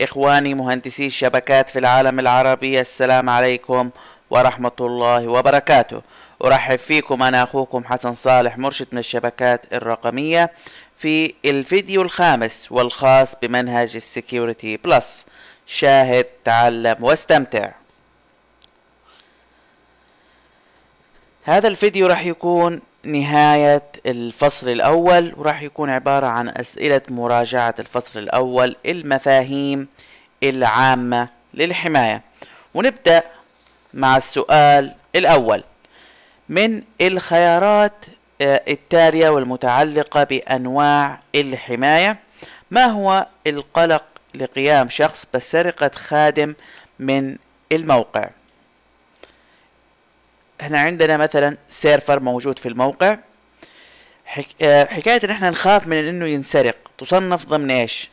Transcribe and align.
إخواني 0.00 0.54
مهندسي 0.54 1.06
الشبكات 1.06 1.70
في 1.70 1.78
العالم 1.78 2.20
العربي 2.20 2.80
السلام 2.80 3.30
عليكم 3.30 3.90
ورحمة 4.30 4.72
الله 4.80 5.28
وبركاته. 5.28 6.02
أرحب 6.44 6.76
فيكم 6.78 7.22
أنا 7.22 7.42
أخوكم 7.42 7.84
حسن 7.84 8.14
صالح 8.14 8.58
مرشد 8.58 8.86
من 8.92 8.98
الشبكات 8.98 9.72
الرقمية 9.72 10.52
في 10.96 11.34
الفيديو 11.44 12.02
الخامس 12.02 12.72
والخاص 12.72 13.34
بمنهج 13.42 13.96
ال 13.96 14.05
Security 14.05 14.76
Plus. 14.76 15.26
شاهد 15.66 16.26
تعلم 16.44 17.04
واستمتع. 17.04 17.70
هذا 21.44 21.68
الفيديو 21.68 22.06
راح 22.06 22.26
يكون 22.26 22.80
نهاية 23.04 23.82
الفصل 24.06 24.68
الأول 24.68 25.34
وراح 25.36 25.62
يكون 25.62 25.90
عبارة 25.90 26.26
عن 26.26 26.48
أسئلة 26.48 27.00
مراجعة 27.08 27.74
الفصل 27.78 28.20
الأول 28.20 28.76
المفاهيم 28.86 29.88
العامة 30.42 31.28
للحماية. 31.54 32.22
ونبدأ 32.74 33.22
مع 33.94 34.16
السؤال 34.16 34.94
الأول. 35.16 35.64
من 36.48 36.82
الخيارات 37.00 38.06
آه، 38.40 38.62
التالية 38.68 39.28
والمتعلقة 39.28 40.24
بأنواع 40.24 41.20
الحماية؟ 41.34 42.18
ما 42.70 42.84
هو 42.84 43.26
القلق 43.46 44.04
لقيام 44.34 44.88
شخص 44.88 45.26
بسرقة 45.34 45.90
خادم 45.94 46.54
من 46.98 47.36
الموقع؟ 47.72 48.30
إحنا 50.60 50.78
عندنا 50.78 51.16
مثلا 51.16 51.56
سيرفر 51.68 52.20
موجود 52.20 52.58
في 52.58 52.68
الموقع. 52.68 53.18
آه، 54.62 54.84
حكاية 54.84 55.20
إن 55.24 55.30
إحنا 55.30 55.50
نخاف 55.50 55.86
من 55.86 55.96
إنه 55.96 56.26
ينسرق 56.26 56.76
تصنف 56.98 57.46
ضمن 57.46 57.70
إيش؟ 57.70 58.08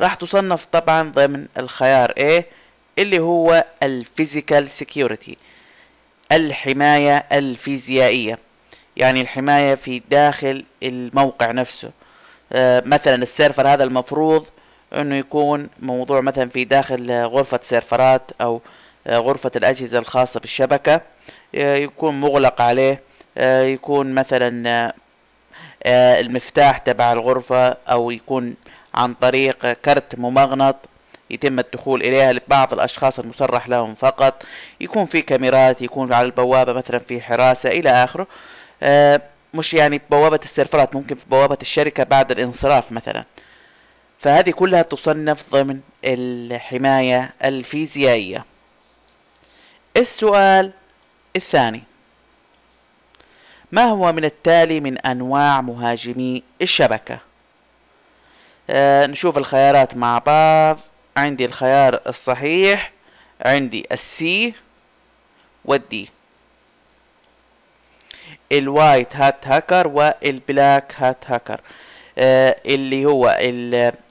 راح 0.00 0.14
تصنف 0.14 0.64
طبعا 0.64 1.10
ضمن 1.10 1.46
الخيار 1.58 2.12
A 2.12 2.44
اللي 2.98 3.18
هو 3.18 3.64
ال 3.82 3.92
physical 3.92 4.68
security 4.68 5.36
الحماية 6.32 7.16
الفيزيائية. 7.32 8.38
يعني 8.96 9.20
الحماية 9.20 9.74
في 9.74 10.02
داخل 10.10 10.64
الموقع 10.82 11.50
نفسه. 11.50 11.90
آه، 12.52 12.82
مثلا 12.86 13.14
ال 13.14 13.22
server 13.22 13.68
هذا 13.68 13.84
المفروض 13.84 14.46
إنه 14.92 15.16
يكون 15.16 15.68
موضوع 15.80 16.20
مثلا 16.20 16.48
في 16.48 16.64
داخل 16.64 17.10
غرفة 17.10 17.60
سيرفرات 17.62 18.22
أو 18.40 18.60
غرفة 19.08 19.50
الأجهزة 19.56 19.98
الخاصة 19.98 20.40
بالشبكة 20.40 21.00
آه، 21.54 21.76
يكون 21.76 22.20
مغلق 22.20 22.60
عليه 22.62 23.00
يكون 23.62 24.14
مثلا 24.14 24.92
المفتاح 25.86 26.78
تبع 26.78 27.12
الغرفة 27.12 27.68
أو 27.68 28.10
يكون 28.10 28.54
عن 28.94 29.14
طريق 29.14 29.72
كرت 29.72 30.18
ممغنط 30.18 30.76
يتم 31.30 31.58
الدخول 31.58 32.02
إليها 32.02 32.32
لبعض 32.32 32.72
الأشخاص 32.72 33.18
المصرح 33.18 33.68
لهم 33.68 33.94
فقط. 33.94 34.42
يكون 34.80 35.06
في 35.06 35.22
كاميرات 35.22 35.82
يكون 35.82 36.12
على 36.12 36.26
البوابة 36.26 36.72
مثلا 36.72 36.98
في 36.98 37.20
حراسة 37.20 37.70
إلى 37.70 37.90
آخره. 37.90 38.26
آه، 38.82 39.20
مش 39.54 39.74
يعني 39.74 40.00
بوابة 40.10 40.40
السيرفرات 40.44 40.94
ممكن 40.94 41.14
في 41.14 41.24
بوابة 41.30 41.58
الشركة 41.62 42.04
بعد 42.04 42.30
الانصراف 42.30 42.92
مثلا. 42.92 43.24
فهذه 44.18 44.50
كلها 44.50 44.82
تصنف 44.82 45.44
ضمن 45.52 45.80
الحماية 46.04 47.34
الفيزيائية. 47.44 48.44
السؤال 49.96 50.72
الثاني. 51.36 51.82
ما 53.72 53.84
هو 53.84 54.12
من 54.12 54.24
التالي 54.24 54.80
من 54.80 54.98
أنواع 54.98 55.60
مهاجمي 55.60 56.42
الشبكة؟ 56.62 57.18
آه 58.70 59.06
نشوف 59.06 59.38
الخيارات 59.38 59.96
مع 59.96 60.18
بعض. 60.18 60.78
عندي 61.16 61.44
الخيار 61.44 62.00
الصحيح 62.06 62.92
عندي 63.46 63.86
السي 63.92 64.54
والدي 65.64 66.08
الوايت 68.52 69.16
هات 69.16 69.46
هاكر 69.46 69.88
والبلاك 69.88 70.94
هات 70.96 71.16
هاكر 71.26 71.60
آه 72.18 72.56
اللي 72.66 73.04
هو 73.04 73.38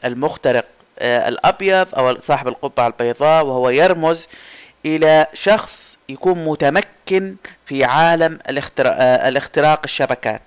المخترق 0.06 0.66
آه 1.00 1.28
الأبيض 1.30 1.96
أو 1.96 2.18
صاحب 2.20 2.48
القبعة 2.48 2.88
البيضاء 2.88 3.46
وهو 3.46 3.70
يرمز 3.70 4.28
إلى 4.86 5.26
شخص 5.34 5.98
يكون 6.10 6.46
متمكن 6.46 7.36
في 7.66 7.84
عالم 7.84 8.40
الاختراق, 8.50 8.96
آه 9.00 9.30
الاختراق 9.30 9.82
الشبكات 9.84 10.42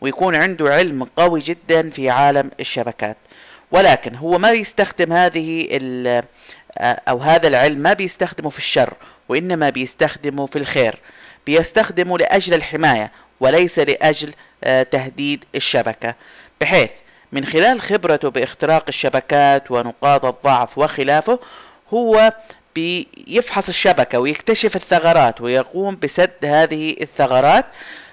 ويكون 0.00 0.36
عنده 0.36 0.70
علم 0.70 1.04
قوي 1.16 1.40
جدا 1.40 1.90
في 1.90 2.10
عالم 2.10 2.50
الشبكات. 2.60 3.16
ولكن 3.72 4.14
هو 4.14 4.38
ما 4.38 4.50
بيستخدم 4.50 5.12
هذه 5.12 5.68
أو 6.80 7.18
هذا 7.18 7.48
العلم 7.48 7.78
ما 7.78 7.92
بيستخدمه 7.92 8.50
في 8.50 8.58
الشر 8.58 8.94
وإنما 9.28 9.70
بيستخدمه 9.70 10.46
في 10.46 10.56
الخير. 10.56 10.98
بيستخدمه 11.46 12.18
لأجل 12.18 12.54
الحماية 12.54 13.12
وليس 13.40 13.78
لأجل 13.78 14.34
تهديد 14.90 15.44
الشبكة. 15.54 16.14
بحيث 16.60 16.90
من 17.32 17.44
خلال 17.44 17.80
خبرته 17.80 18.30
باختراق 18.30 18.84
الشبكات 18.88 19.70
ونقاط 19.70 20.24
الضعف 20.24 20.78
وخلافه 20.78 21.38
هو 21.94 22.32
بيفحص 22.74 23.68
الشبكة 23.68 24.18
ويكتشف 24.20 24.76
الثغرات 24.76 25.40
ويقوم 25.40 25.98
بسد 26.02 26.44
هذه 26.44 26.96
الثغرات 27.00 27.66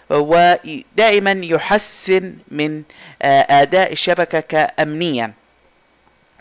ودائما 0.09 1.31
يحسن 1.43 2.33
من 2.51 2.83
أداء 3.21 3.91
الشبكة 3.91 4.39
كأمنيا. 4.39 5.33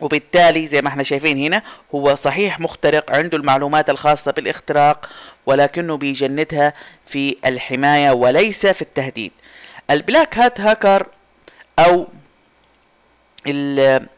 وبالتالي 0.00 0.66
زي 0.66 0.82
ما 0.82 0.88
إحنا 0.88 1.02
شايفين 1.02 1.38
هنا 1.38 1.62
هو 1.94 2.14
صحيح 2.14 2.60
مخترق 2.60 3.10
عنده 3.16 3.36
المعلومات 3.38 3.90
الخاصة 3.90 4.32
بالإختراق 4.32 5.08
ولكنه 5.46 5.96
بيجندها 5.96 6.72
في 7.06 7.36
الحماية 7.46 8.10
وليس 8.10 8.66
في 8.66 8.82
التهديد. 8.82 9.32
البلاك 9.90 10.38
هات 10.38 10.60
هاكر 10.60 11.06
أو 11.78 12.06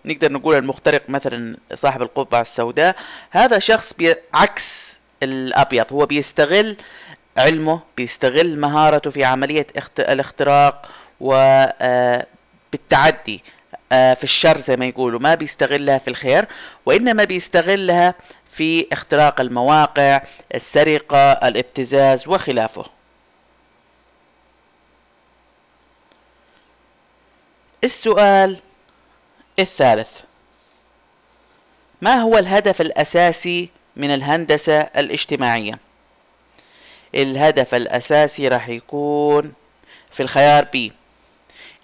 نقدر 0.05 0.33
نقول 0.33 0.55
المخترق 0.57 1.03
مثلا 1.09 1.57
صاحب 1.75 2.03
القبعة 2.03 2.41
السوداء 2.41 2.97
هذا 3.31 3.59
شخص 3.59 3.93
عكس 4.35 4.93
الأبيض 5.23 5.87
هو 5.93 6.07
بيستغل 6.07 6.77
علمه 7.37 7.81
بيستغل 7.97 8.61
مهارته 8.61 9.11
في 9.11 9.25
عملية 9.25 9.67
الاختراق 9.99 10.89
وبالتعدي 11.21 12.25
آه، 13.93 14.15
في 14.15 14.25
الشر 14.25 14.59
زي 14.59 14.77
ما 14.77 14.87
يقولوا 14.87 15.21
ما 15.21 15.35
بيستغلها 15.35 15.99
في 15.99 16.09
الخير 16.09 16.47
وإنما 16.87 17.25
بيستغلها 17.25 18.15
في 18.51 18.87
اختراق 18.93 19.41
المواقع 19.41 20.23
السرقة 20.55 21.33
الابتزاز 21.33 22.29
وخلافه. 22.29 22.85
السؤال 27.85 28.61
الثالث. 29.59 30.11
ما 32.03 32.15
هو 32.15 32.39
الهدف 32.39 32.81
الأساسي 32.81 33.69
من 33.97 34.15
الهندسة 34.15 34.81
الاجتماعية؟ 34.81 35.73
الهدف 37.15 37.75
الأساسي 37.75 38.49
راح 38.49 38.69
يكون 38.69 39.53
في 40.11 40.23
الخيار 40.23 40.65
بي 40.65 40.93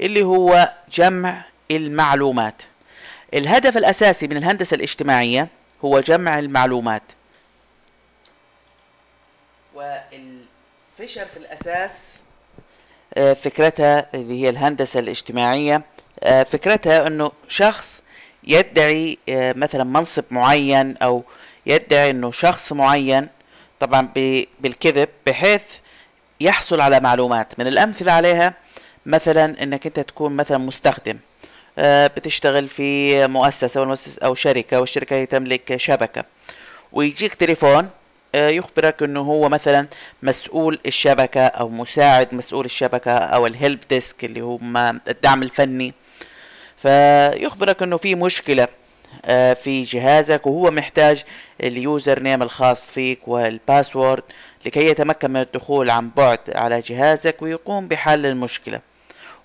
اللي 0.00 0.22
هو 0.22 0.74
جمع 0.92 1.44
المعلومات. 1.70 2.62
الهدف 3.34 3.76
الأساسي 3.76 4.26
من 4.26 4.36
الهندسة 4.36 4.74
الاجتماعية 4.74 5.48
هو 5.84 6.00
جمع 6.00 6.38
المعلومات. 6.38 7.02
والفيشر 9.74 11.24
في 11.26 11.36
الأساس 11.36 12.22
آه، 13.14 13.32
فكرتها 13.32 14.08
اللي 14.14 14.42
هي 14.42 14.48
الهندسة 14.48 15.00
الاجتماعية 15.00 15.82
فكرتها 16.22 17.06
أنه 17.06 17.32
شخص 17.48 18.00
يدعي 18.44 19.18
آه، 19.28 19.52
مثلا 19.52 19.84
منصب 19.84 20.24
معين 20.30 20.96
أو 20.96 21.24
يدعي 21.66 22.10
أنه 22.10 22.30
شخص 22.32 22.72
معين 22.72 23.28
طبعا 23.80 24.08
بالكذب 24.60 25.08
بحيث 25.26 25.62
يحصل 26.40 26.80
على 26.80 27.00
معلومات. 27.00 27.58
من 27.58 27.66
الأمثلة 27.66 28.12
عليها 28.12 28.54
مثلا 29.06 29.62
أنك 29.62 29.86
أنت 29.86 30.00
تكون 30.00 30.36
مثلا 30.36 30.58
مستخدم 30.58 31.18
آه، 31.78 32.06
بتشتغل 32.06 32.68
في 32.68 33.26
مؤسسة 33.26 33.80
والمؤسسة 33.80 34.26
أو 34.26 34.34
شركة 34.34 34.80
والشركة 34.80 35.24
تملك 35.24 35.76
شبكة. 35.76 36.24
ويجيك 36.92 37.34
تليفون 37.34 37.88
آه، 38.34 38.48
يخبرك 38.48 39.02
إنه 39.02 39.20
هو 39.20 39.48
مثلا 39.48 39.86
مسؤول 40.22 40.78
الشبكة 40.86 41.46
أو 41.46 41.68
مساعد 41.68 42.34
مسؤول 42.34 42.64
الشبكة 42.64 43.12
أو 43.12 43.46
ال 43.46 43.53
help 43.53 43.80
desk 43.90 44.24
اللي 44.24 44.40
هم 44.40 44.76
الدعم 45.08 45.42
الفني. 45.42 45.94
فيخبرك 46.82 47.82
إنه 47.82 47.96
في 47.96 48.14
مشكلة 48.14 48.68
آه، 49.24 49.54
في 49.54 49.82
جهازك 49.82 50.46
وهو 50.46 50.70
محتاج 50.70 51.24
ال 51.62 52.20
username 52.20 52.42
الخاص 52.42 52.86
فيك 52.86 53.28
وال 53.28 53.47
password 53.47 54.22
لكي 54.66 54.86
يتمكن 54.86 55.30
من 55.30 55.40
الدخول 55.40 55.90
عن 55.90 56.10
بعد 56.16 56.38
على 56.54 56.80
جهازك 56.80 57.42
ويقوم 57.42 57.88
بحل 57.88 58.26
المشكلة. 58.26 58.80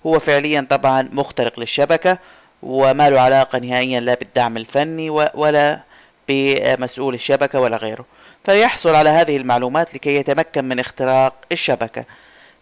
هو 0.06 0.18
فعليا 0.18 0.66
طبعا 0.70 1.08
مخترق 1.12 1.60
للشبكة 1.60 2.18
وما 2.62 3.10
له 3.10 3.20
علاقة 3.20 3.58
نهائيا 3.58 4.00
لا 4.00 4.14
بالدعم 4.14 4.56
الفني 4.56 5.10
ولا 5.34 5.80
بمسؤول 6.28 7.14
الشبكة 7.14 7.60
ولا 7.60 7.76
غيره. 7.76 8.04
فيحصل 8.44 8.94
على 8.94 9.10
هذه 9.10 9.36
المعلومات 9.36 9.94
لكي 9.94 10.16
يتمكن 10.16 10.64
من 10.64 10.80
اختراق 10.80 11.34
الشبكة. 11.52 12.04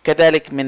كذلك 0.05 0.53
من 0.53 0.67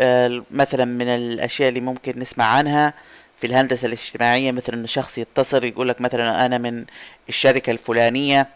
مثلا 0.00 0.84
من 0.84 1.08
الأشياء 1.08 1.68
اللي 1.68 1.80
ممكن 1.80 2.18
نسمع 2.18 2.44
عنها 2.44 2.94
في 3.38 3.46
الهندسة 3.46 3.86
الاجتماعية 3.86 4.52
مثل 4.52 4.72
أن 4.72 4.86
شخص 4.86 5.18
يتصل 5.18 5.64
يقول 5.64 5.88
لك 5.88 6.00
مثلا 6.00 6.46
أنا 6.46 6.58
من 6.58 6.84
الشركة 7.28 7.70
الفلانية 7.70 8.48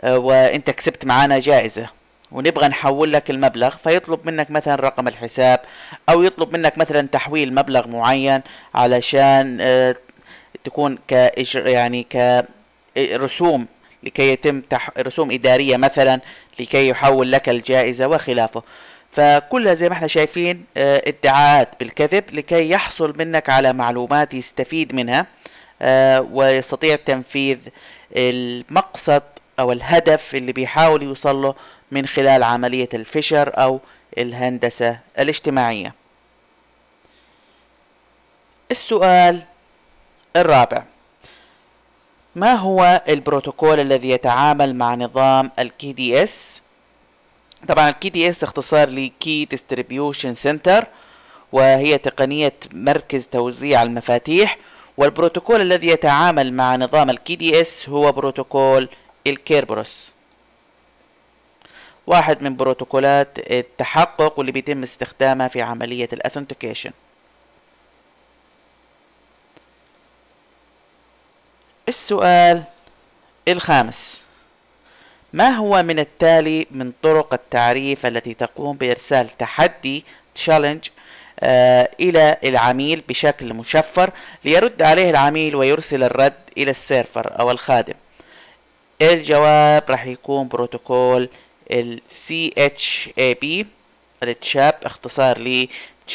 آه، 0.00 0.18
وأنت 0.18 0.70
كسبت 0.70 1.04
معانا 1.04 1.38
جائزة 1.38 1.90
ونبغى 2.32 2.68
نحول 2.68 3.12
لك 3.12 3.30
المبلغ 3.30 3.76
فيطلب 3.76 4.26
منك 4.26 4.50
مثلا 4.50 4.74
رقم 4.74 5.08
الحساب 5.08 5.60
أو 6.08 6.22
يطلب 6.22 6.52
منك 6.52 6.78
مثلا 6.78 7.08
تحويل 7.08 7.54
مبلغ 7.54 7.88
معين 7.88 8.40
علشان 8.74 9.58
آه، 9.60 9.96
تكون 10.64 10.98
كإجر 11.08 11.66
يعني 11.66 12.02
كرسوم 12.96 13.66
لكي 14.02 14.32
يتم 14.32 14.60
تح... 14.60 14.90
رسوم 14.98 15.30
إدارية 15.30 15.76
مثلا 15.76 16.20
لكي 16.60 16.88
يحول 16.88 17.32
لك 17.32 17.48
الجائزة 17.48 18.06
وخلافه. 18.06 18.62
فكلها 19.12 19.74
زي 19.74 19.88
ما 19.88 19.94
إحنا 19.94 20.06
شايفين 20.06 20.64
آه 20.76 21.02
ادعاءات 21.06 21.68
بالكذب 21.80 22.24
لكي 22.32 22.70
يحصل 22.70 23.14
منك 23.18 23.50
على 23.50 23.72
معلومات 23.72 24.34
يستفيد 24.34 24.94
منها 24.94 25.26
آه 25.82 26.20
ويستطيع 26.20 26.96
تنفيذ 26.96 27.58
المقصد 28.16 29.22
أو 29.60 29.72
الهدف 29.72 30.34
اللي 30.34 30.52
بيحاول 30.52 31.02
يوصل 31.02 31.42
له 31.42 31.54
من 31.90 32.06
خلال 32.06 32.42
عملية 32.42 32.88
الفشر 32.94 33.52
أو 33.62 33.80
الهندسة 34.18 34.98
الاجتماعية. 35.18 35.94
السؤال 38.70 39.42
الرابع. 40.36 40.82
ما 42.36 42.52
هو 42.54 43.02
البروتوكول 43.08 43.80
الذي 43.80 44.10
يتعامل 44.10 44.74
مع 44.76 44.94
نظام 44.94 45.50
KDS 45.92 46.59
طبعا 47.68 47.88
ال 47.88 48.08
KDS 48.08 48.42
اختصار 48.44 48.88
ل 48.90 49.04
Key 49.04 49.44
Distribution 49.44 50.34
Center 50.34 50.86
وهي 51.52 51.98
تقنية 51.98 52.52
مركز 52.72 53.26
توزيع 53.26 53.82
المفاتيح 53.82 54.58
والبروتوكول 54.96 55.60
الذي 55.60 55.86
يتعامل 55.88 56.52
مع 56.52 56.76
نظام 56.76 57.10
ال 57.10 57.36
KDS 57.36 57.88
هو 57.88 58.12
بروتوكول 58.12 58.88
ال 59.26 59.35
Kerberos 59.35 60.04
واحد 62.06 62.42
من 62.42 62.56
بروتوكولات 62.56 63.38
التحقق 63.38 64.38
واللي 64.38 64.52
بيتم 64.52 64.82
استخدامها 64.82 65.48
في 65.48 65.62
عملية 65.62 66.08
ال 66.12 66.17
authentication 66.17 66.90
السؤال 71.88 72.62
الخامس. 73.48 74.22
ما 75.32 75.48
هو 75.48 75.82
من 75.82 75.98
التالي 75.98 76.66
من 76.70 76.92
طرق 77.02 77.34
التعريف 77.34 78.06
التي 78.06 78.34
تقوم 78.34 78.76
بإرسال 78.76 79.36
تحدي 79.38 80.04
challenge 80.34 80.88
آه 81.40 81.90
إلى 82.00 82.36
العميل 82.44 83.02
بشكل 83.08 83.54
مشفر 83.54 84.10
ليرد 84.44 84.82
عليه 84.82 85.10
العميل 85.10 85.56
ويرسل 85.56 86.02
الرد 86.02 86.34
إلى 86.58 86.70
السيرفر 86.70 87.40
أو 87.40 87.50
الخادم. 87.50 87.94
الجواب 89.02 89.84
راح 89.90 90.06
يكون 90.06 90.48
بروتوكول 90.48 91.28
ال 91.70 92.00
CHAP 92.28 93.66
ال 94.22 94.32
CHAP 94.32 94.74
اختصار 94.82 95.38
ل 95.38 95.68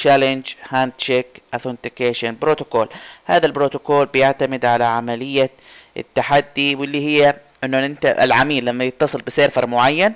Challenge 0.03 0.49
Handshake 0.73 1.57
Authentication 1.57 2.33
Protocol. 2.45 2.87
هذا 3.25 3.45
البروتوكول 3.45 4.05
بيعتمد 4.05 4.65
على 4.65 4.83
عملية 4.83 5.49
التحدي 5.97 6.75
واللي 6.75 7.05
هي 7.05 7.35
إنه 7.65 7.85
أنت 7.85 8.05
العميل 8.05 8.65
لما 8.65 8.83
يتصل 8.83 9.21
ب 9.21 9.28
server 9.28 9.67
معين 9.67 10.13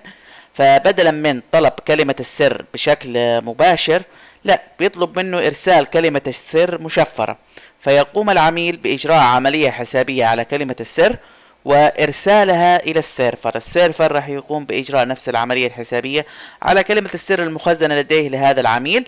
فبدلا 0.53 1.11
من 1.11 1.41
طلب 1.51 1.71
كلمة 1.87 2.15
السر 2.19 2.65
بشكل 2.73 3.41
مباشر 3.41 4.01
لا 4.43 4.61
بيطلب 4.79 5.19
منه 5.19 5.37
إرسال 5.37 5.85
كلمة 5.85 6.21
السر 6.27 6.81
مشفرة. 6.81 7.37
فيقوم 7.79 8.29
العميل 8.29 8.77
بإجراء 8.77 9.19
عملية 9.19 9.69
حسابية 9.69 10.25
على 10.25 10.45
كلمة 10.45 10.75
السر 10.79 11.15
وإرسالها 11.65 12.83
إلى 12.83 12.99
ال 12.99 13.06
server. 13.06 13.55
ال 13.55 13.63
server 13.63 14.11
راح 14.11 14.29
يقوم 14.29 14.65
بإجراء 14.65 15.07
نفس 15.07 15.29
العملية 15.29 15.67
الحسابية 15.67 16.25
على 16.61 16.83
كلمة 16.83 17.09
السر 17.13 17.43
المخزنة 17.43 17.95
لديه 17.95 18.29
لهذا 18.29 18.61
العميل. 18.61 19.07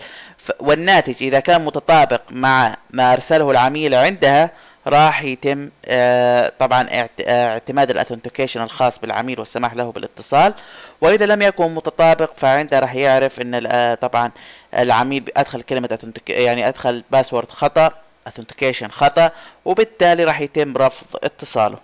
والناتج 0.60 1.14
إذا 1.20 1.40
كان 1.40 1.64
متطابق 1.64 2.20
مع 2.30 2.76
ما 2.90 3.12
أرسله 3.12 3.50
العميل 3.50 3.94
عندها 3.94 4.50
راح 4.86 5.22
يتم 5.22 5.70
آه، 5.86 6.52
طبعا 6.58 6.88
اعتماد 7.28 7.90
ال 7.90 7.95
authentication 7.95 8.62
الخاص 8.62 8.98
بالعميل 8.98 9.38
والسماح 9.38 9.74
له 9.74 9.92
بالاتصال. 9.92 10.54
وإذا 11.00 11.26
لم 11.26 11.42
يكن 11.42 11.74
متطابق 11.74 12.30
فعنده 12.36 12.78
راح 12.78 12.94
يعرف 12.94 13.40
إن 13.40 13.66
آه، 13.66 13.94
طبعا 13.94 14.30
العميل 14.78 15.24
أدخل 15.36 15.62
كلمة 15.62 15.98
يعني 16.28 16.68
أدخل 16.68 17.04
password 17.10 17.50
خطأ 17.50 17.90
authentication 18.26 18.88
خطأ 18.88 19.30
وبالتالي 19.64 20.24
راح 20.24 20.40
يتم 20.40 20.76
رفض 20.76 21.06
اتصاله. 21.24 21.78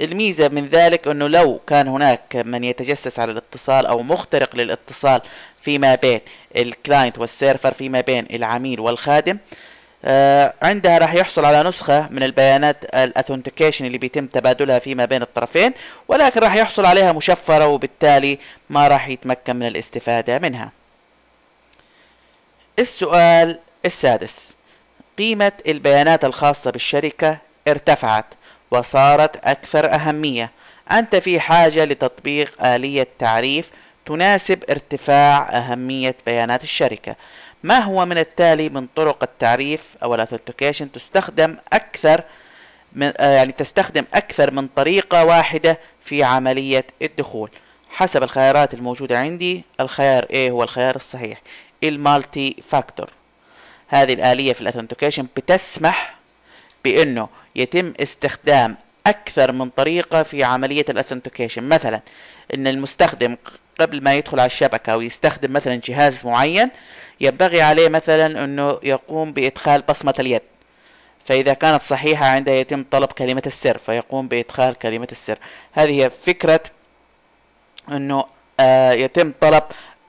الميزة 0.00 0.48
من 0.48 0.68
ذلك 0.68 1.08
إنه 1.08 1.28
لو 1.28 1.60
كان 1.66 1.88
هناك 1.88 2.36
من 2.36 2.64
يتجسس 2.64 3.18
على 3.18 3.32
الاتصال 3.32 3.86
أو 3.86 4.02
مخترق 4.02 4.56
للاتصال 4.56 5.20
فيما 5.62 5.94
بين 5.94 6.20
ال 6.56 6.65
client 6.65 7.18
وال 7.18 7.31
server 7.31 7.72
فيما 7.72 8.00
بين 8.00 8.26
العميل 8.30 8.80
والخادم 8.80 9.32
آه 9.32 9.38
عندها 10.62 10.98
راح 10.98 11.14
يحصل 11.14 11.44
على 11.44 11.62
نسخة 11.62 12.08
من 12.10 12.22
البيانات 12.22 12.84
ال 12.84 12.91
authentication 12.91 13.86
اللي 13.86 13.98
بيتم 13.98 14.26
تبادلها 14.26 14.78
فيما 14.78 15.04
بين 15.04 15.22
الطرفين 15.22 15.72
ولكن 16.08 16.40
راح 16.40 16.54
يحصل 16.54 16.84
عليها 16.84 17.12
مشفرة 17.12 17.66
وبالتالي 17.66 18.38
ما 18.70 18.88
راح 18.88 19.08
يتمكن 19.08 19.56
من 19.56 19.66
الاستفادة 19.66 20.38
منها. 20.38 20.72
السؤال 22.78 23.58
السادس. 23.86 24.56
قيمة 25.18 25.52
البيانات 25.68 26.24
الخاصة 26.24 26.70
بالشركة 26.70 27.38
ارتفعت 27.68 28.26
وصارت 28.70 29.36
أكثر 29.36 29.94
أهمية. 29.94 30.50
أنت 30.92 31.16
في 31.16 31.40
حاجة 31.40 31.84
لتطبيق 31.84 32.64
آلية 32.64 33.08
تعريف 33.18 33.70
تناسب 34.06 34.64
ارتفاع 34.70 35.48
أهمية 35.56 36.16
بيانات 36.26 36.64
الشركة. 36.64 37.16
ما 37.62 37.78
هو 37.78 38.06
من 38.06 38.18
التالي 38.18 38.68
من 38.68 38.86
طرق 38.96 39.22
التعريف 39.22 39.96
أو 40.02 40.14
الاثنتيكيشن 40.14 40.92
تستخدم 40.92 41.56
أكثر 41.72 42.22
من 42.92 43.12
آه، 43.16 43.30
يعني 43.30 43.52
تستخدم 43.52 44.04
أكثر 44.14 44.50
من 44.50 44.68
طريقة 44.76 45.24
واحدة 45.24 45.78
في 46.04 46.24
عملية 46.24 46.84
الدخول. 47.02 47.50
حسب 47.90 48.22
الخيارات 48.22 48.74
الموجودة 48.74 49.18
عندي 49.18 49.64
الخيار 49.80 50.24
A 50.24 50.50
هو 50.50 50.62
الخيار 50.62 50.96
الصحيح 50.96 51.42
ال 51.84 52.56
multi-factor 52.68 53.10
هذه 53.88 54.12
الآلية 54.14 54.52
في 54.52 54.60
ال 54.60 54.64
authentication 54.64 55.26
بتسمح 55.36 56.14
بأنه 56.84 57.28
يتم 57.56 57.92
استخدام 58.00 58.76
أكثر 59.06 59.52
من 59.52 59.70
طريقة 59.70 60.22
في 60.22 60.44
عملية 60.44 60.84
ال 60.88 60.93
authentication 60.93 61.68
مثلا 61.68 62.00
أن 62.54 62.66
المستخدم 62.66 63.36
قبل 63.80 64.02
ما 64.02 64.14
يدخل 64.14 64.40
على 64.40 64.46
الشبكة 64.46 64.96
ويستخدم 64.96 65.52
مثلا 65.52 65.80
جهاز 65.84 66.26
معين 66.26 66.70
ينبغي 67.20 67.62
عليه 67.62 67.88
مثلا 67.88 68.44
أنه 68.44 68.78
يقوم 68.82 69.32
بإدخال 69.32 69.82
بصمة 69.82 70.14
اليد. 70.18 70.42
فإذا 71.24 71.54
كانت 71.54 71.82
صحيحة 71.82 72.26
عندها 72.26 72.54
يتم 72.54 72.84
طلب 72.90 73.12
كلمة 73.12 73.42
السر 73.46 73.78
فيقوم 73.78 74.28
بإدخال 74.28 74.74
كلمة 74.74 75.08
السر. 75.12 75.38
هذه 75.72 76.04
هي 76.04 76.10
فكرة 76.10 76.60
أنه 77.92 78.24
آه 78.60 78.92
يتم 78.92 79.32
طلب 79.40 79.62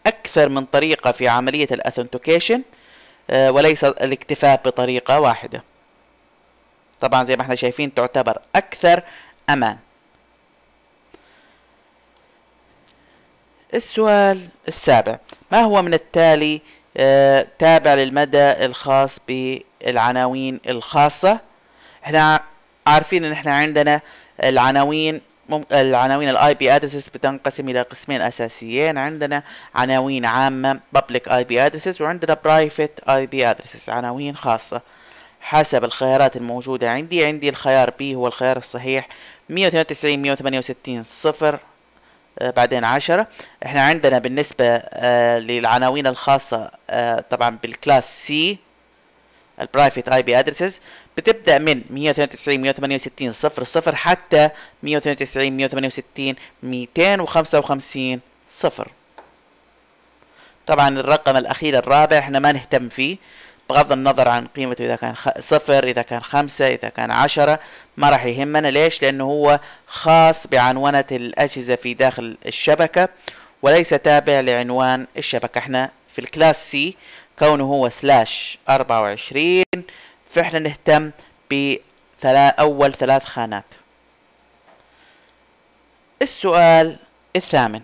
أكثر 0.07 0.50
من 0.50 0.65
طريقة 0.65 1.12
في 1.12 1.27
عملية 1.27 1.67
الأثنتيكيشن 1.71 2.62
آه 3.29 3.51
وليس 3.51 3.83
الاكتفاء 3.83 4.62
بطريقة 4.65 5.19
واحدة. 5.19 5.63
طبعا 7.01 7.24
زي 7.24 7.36
ما 7.36 7.41
إحنا 7.41 7.55
شايفين 7.55 7.93
تعتبر 7.93 8.38
أكثر 8.55 9.03
أمان. 9.50 9.77
السؤال 13.74 14.48
السابع 14.67 15.17
ما 15.51 15.62
هو 15.62 15.81
من 15.81 15.93
التالي 15.93 16.62
آه 16.98 17.48
تابع 17.60 17.93
للمدى 17.93 18.65
الخاص 18.65 19.20
العناوين 19.88 20.60
الخاصة؟ 20.67 21.39
إحنا 22.05 22.39
عارفين 22.88 23.25
إن 23.25 23.31
إحنا 23.31 23.55
عندنا 23.55 24.01
العناوين. 24.43 25.22
العناوين 25.72 26.29
ال 26.29 26.53
IP 26.53 26.75
addresses 26.75 27.10
بتنقسم 27.10 27.70
إلى 27.70 27.81
قسمين 27.81 28.22
أساسيين. 28.22 28.98
عندنا 28.98 29.43
عناوين 29.75 30.25
عامة 30.25 30.79
public 30.98 31.31
IP 31.31 31.65
addresses 31.65 32.01
وعندنا 32.01 32.38
private 32.46 33.10
IP 33.10 33.50
addresses 33.51 33.89
عناوين 33.89 34.36
خاصة. 34.36 34.81
حسب 35.41 35.83
الخيارات 35.83 36.36
الموجودة. 36.36 36.91
عندي 36.91 37.25
عندي 37.25 37.50
الخيار 37.50 37.89
B 37.89 38.15
هو 38.15 38.27
الخيار 38.27 38.57
الصحيح. 38.57 39.07
192 39.50 40.21
168 40.21 41.03
صفر 41.03 41.60
آه، 42.39 42.50
بعدين 42.50 42.83
عشرة. 42.83 43.27
إحنا 43.65 43.81
عندنا 43.81 44.19
بالنسبة 44.19 44.65
آه، 44.65 45.39
للعناوين 45.39 46.07
الخاصة 46.07 46.71
آه، 46.89 47.19
طبعا 47.29 47.57
بال 47.63 47.82
class 47.82 48.27
C 48.27 48.57
ال 49.62 49.67
private 49.67 50.10
IP 50.10 50.39
addresses 50.39 50.79
بتبدأ 51.17 51.57
من 51.57 51.81
192 51.89 52.62
168 52.62 53.31
صفر 53.31 53.63
صفر 53.63 53.95
حتى 53.95 54.50
192 54.83 55.57
168 55.57 56.36
255 56.63 58.19
صفر. 58.50 58.91
طبعا 60.67 61.00
الرقم 61.00 61.38
الأخير 61.38 61.77
الرابع 61.77 62.17
إحنا 62.17 62.39
ما 62.39 62.51
نهتم 62.51 62.89
فيه. 62.89 63.17
بغض 63.71 63.91
النظر 63.91 64.29
عن 64.29 64.47
قيمته 64.47 64.85
إذا 64.85 64.95
كان 64.95 65.15
صفر 65.39 65.83
إذا 65.83 66.01
كان 66.01 66.21
خمسة 66.21 66.67
إذا 66.67 66.89
كان 66.89 67.11
عشرة 67.11 67.59
ما 67.97 68.09
راح 68.09 68.25
يهمنا. 68.25 68.67
ليش؟ 68.67 69.01
لأنه 69.01 69.23
هو 69.23 69.59
خاص 69.87 70.47
بعنونة 70.47 71.05
الأجهزة 71.11 71.75
في 71.75 71.93
داخل 71.93 72.37
الشبكة 72.45 73.09
وليس 73.61 73.89
تابع 73.89 74.39
لعنوان 74.39 75.07
الشبكة. 75.17 75.59
إحنا 75.59 75.91
في 76.13 76.19
ال 76.19 76.28
class 76.28 76.71
C 76.71 76.98
كونه 77.39 77.63
هو 77.63 77.89
slash 77.89 78.60
أربعة 78.69 79.01
وعشرين 79.01 79.63
فإحنا 80.29 80.59
نهتم 80.59 81.11
بأول 81.49 82.93
ثلاث 82.93 83.25
خانات. 83.25 83.65
السؤال 86.21 86.97
الثامن. 87.35 87.81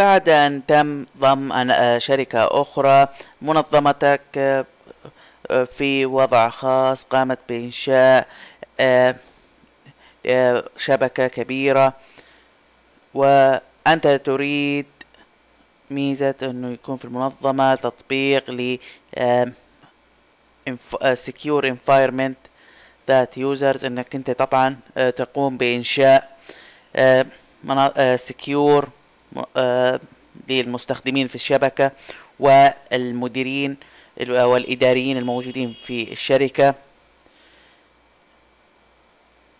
بعد 0.00 0.28
أن 0.28 0.66
تم 0.66 1.06
ضم 1.18 1.52
آه، 1.52 1.98
شركة 1.98 2.62
أخرى 2.62 3.08
منظمتك 3.42 4.20
آه، 4.36 4.66
آه، 5.50 5.64
في 5.64 6.06
وضع 6.06 6.48
خاص 6.48 7.04
قامت 7.04 7.38
بإنشاء 7.48 8.26
شبكة 10.76 11.26
كبيرة. 11.28 11.92
وأنت 13.14 14.06
تريد 14.24 14.86
ميزة 15.90 16.34
أنه 16.42 16.70
يكون 16.72 16.96
في 16.96 17.04
المنظمة 17.04 17.74
تطبيق 17.74 18.50
ل 18.50 18.78
secure 21.28 21.64
environment 21.64 22.40
that 23.10 23.36
users 23.36 23.84
أنك 23.84 24.14
أنت 24.14 24.30
طبعا 24.30 24.76
تقوم 25.16 25.56
بإنشاء 25.56 26.36
secure 28.28 28.99
للمستخدمين 30.48 31.28
في 31.28 31.34
الشبكة 31.34 31.92
والمديرين 32.40 33.76
والإداريين 34.30 35.18
الموجودين 35.18 35.74
في 35.84 36.12
الشركة. 36.12 36.74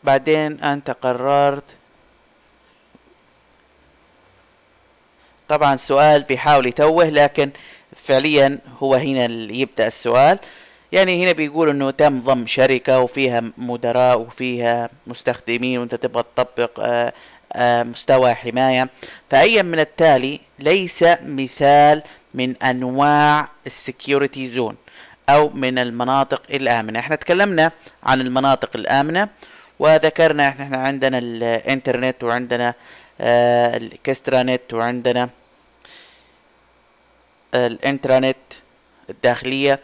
بعدين 0.04 0.64
أنت 0.64 0.90
قررت 0.90 1.64
طبعا 5.48 5.76
سؤال 5.76 6.22
بيحاول 6.22 6.66
يتوه 6.66 7.08
لكن 7.08 7.50
فعليا 7.96 8.58
هو 8.78 8.94
هنا 8.94 9.24
اللي 9.24 9.60
يبدأ 9.60 9.86
السؤال. 9.86 10.38
يعني 10.92 11.24
هنا 11.24 11.32
بيقول 11.32 11.68
إنه 11.68 11.90
تم 11.90 12.20
ضم 12.20 12.46
شركة 12.46 13.00
وفيها 13.00 13.42
مدراء 13.58 14.20
وفيها 14.20 14.90
مستخدمين 15.06 15.78
وأنت 15.78 15.94
تبغى 15.94 16.24
تطبق 16.36 16.80
آه 16.80 16.84
آه، 16.84 17.12
مستوى 17.58 18.34
حماية. 18.34 18.88
فأي 19.30 19.62
من 19.62 19.80
التالي 19.80 20.40
ليس 20.58 21.04
مثال 21.22 22.02
من 22.34 22.56
أنواع 22.62 23.48
ال 23.66 23.75
security 23.75 24.50
zone 24.50 24.76
أو 25.28 25.48
من 25.48 25.78
المناطق 25.78 26.42
الآمنة. 26.50 26.98
إحنا 26.98 27.16
تكلمنا 27.16 27.72
عن 28.02 28.20
المناطق 28.20 28.70
الآمنة 28.74 29.28
وذكرنا 29.78 30.48
إحنا 30.48 30.76
عندنا 30.76 31.18
الإنترنت 31.18 32.24
وعندنا 32.24 32.74
آه 33.20 33.76
ال 33.76 33.87
extranet 33.87 34.74
وعندنا 34.74 35.28
الإنترنت 37.54 38.36
الداخلية. 39.10 39.80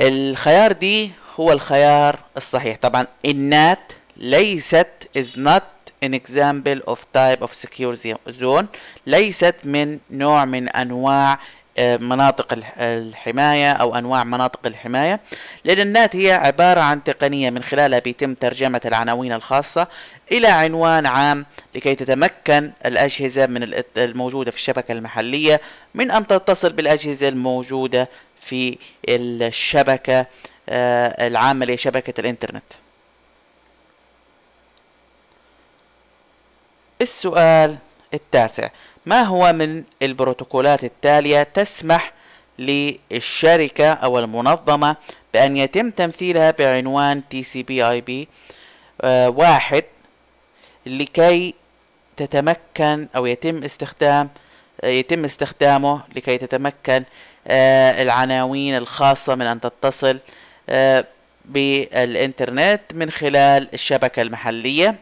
الخيار 0.00 0.72
دي 0.72 1.10
هو 1.40 1.52
الخيار 1.52 2.18
الصحيح. 2.36 2.76
طبعا 2.82 3.06
النات 3.24 3.92
ليست 4.16 4.88
is 5.18 5.38
not 5.38 5.81
an 6.02 6.14
example 6.14 6.80
of 6.92 6.98
type 7.12 7.42
of 7.42 7.54
secure 7.54 7.96
zone. 8.30 8.64
ليست 9.06 9.54
من 9.64 9.98
نوع 10.10 10.44
من 10.44 10.68
أنواع 10.68 11.38
آه، 11.78 11.96
مناطق 11.96 12.58
الحماية 12.78 13.72
أو 13.72 13.98
أنواع 13.98 14.24
مناطق 14.24 14.60
الحماية. 14.66 15.20
لأن 15.64 15.78
النات 15.80 16.16
هي 16.16 16.32
عبارة 16.32 16.80
عن 16.80 17.04
تقنية 17.04 17.50
من 17.50 17.62
خلالها 17.62 17.98
بيتم 17.98 18.34
ترجمة 18.34 18.80
العناوين 18.84 19.32
الخاصة 19.32 19.86
إلى 20.32 20.48
عنوان 20.48 21.06
عام 21.06 21.46
لكي 21.74 21.94
تتمكن 21.94 22.72
الأجهزة 22.86 23.46
من 23.46 23.82
الموجودة 23.96 24.50
في 24.50 24.56
الشبكة 24.56 24.92
المحلية 24.92 25.60
من 25.94 26.10
أن 26.10 26.26
تتصل 26.26 26.72
بالأجهزة 26.72 27.28
الموجودة 27.28 28.08
في 28.40 28.78
الشبكة 29.08 30.26
آه، 30.68 31.26
العامة 31.26 31.66
لشبكة 31.66 32.20
الإنترنت. 32.20 32.81
السؤال 37.02 37.76
التاسع. 38.14 38.68
ما 39.06 39.22
هو 39.22 39.52
من 39.52 39.84
البروتوكولات 40.02 40.84
التالية 40.84 41.42
تسمح 41.42 42.12
للشركة 42.58 43.92
أو 43.92 44.18
المنظمة 44.18 44.96
بأن 45.34 45.56
يتم 45.56 45.90
تمثيلها 45.90 46.50
بعنوان 46.50 47.22
TCP/IP 47.34 48.26
آه 49.02 49.28
واحد 49.28 49.84
لكي 50.86 51.54
تتمكن 52.16 53.08
أو 53.16 53.26
يتم 53.26 53.64
استخدام 53.64 54.28
آه 54.84 54.88
يتم 54.88 55.24
استخدامه 55.24 56.00
لكي 56.16 56.38
تتمكن 56.38 57.04
آه 57.46 58.02
العناوين 58.02 58.76
الخاصة 58.76 59.34
من 59.34 59.46
أن 59.46 59.60
تتصل 59.60 60.18
بالإنترنت 61.44 62.80
من 62.94 63.10
خلال 63.10 63.68
الشبكة 63.74 64.22
المحلية. 64.22 64.96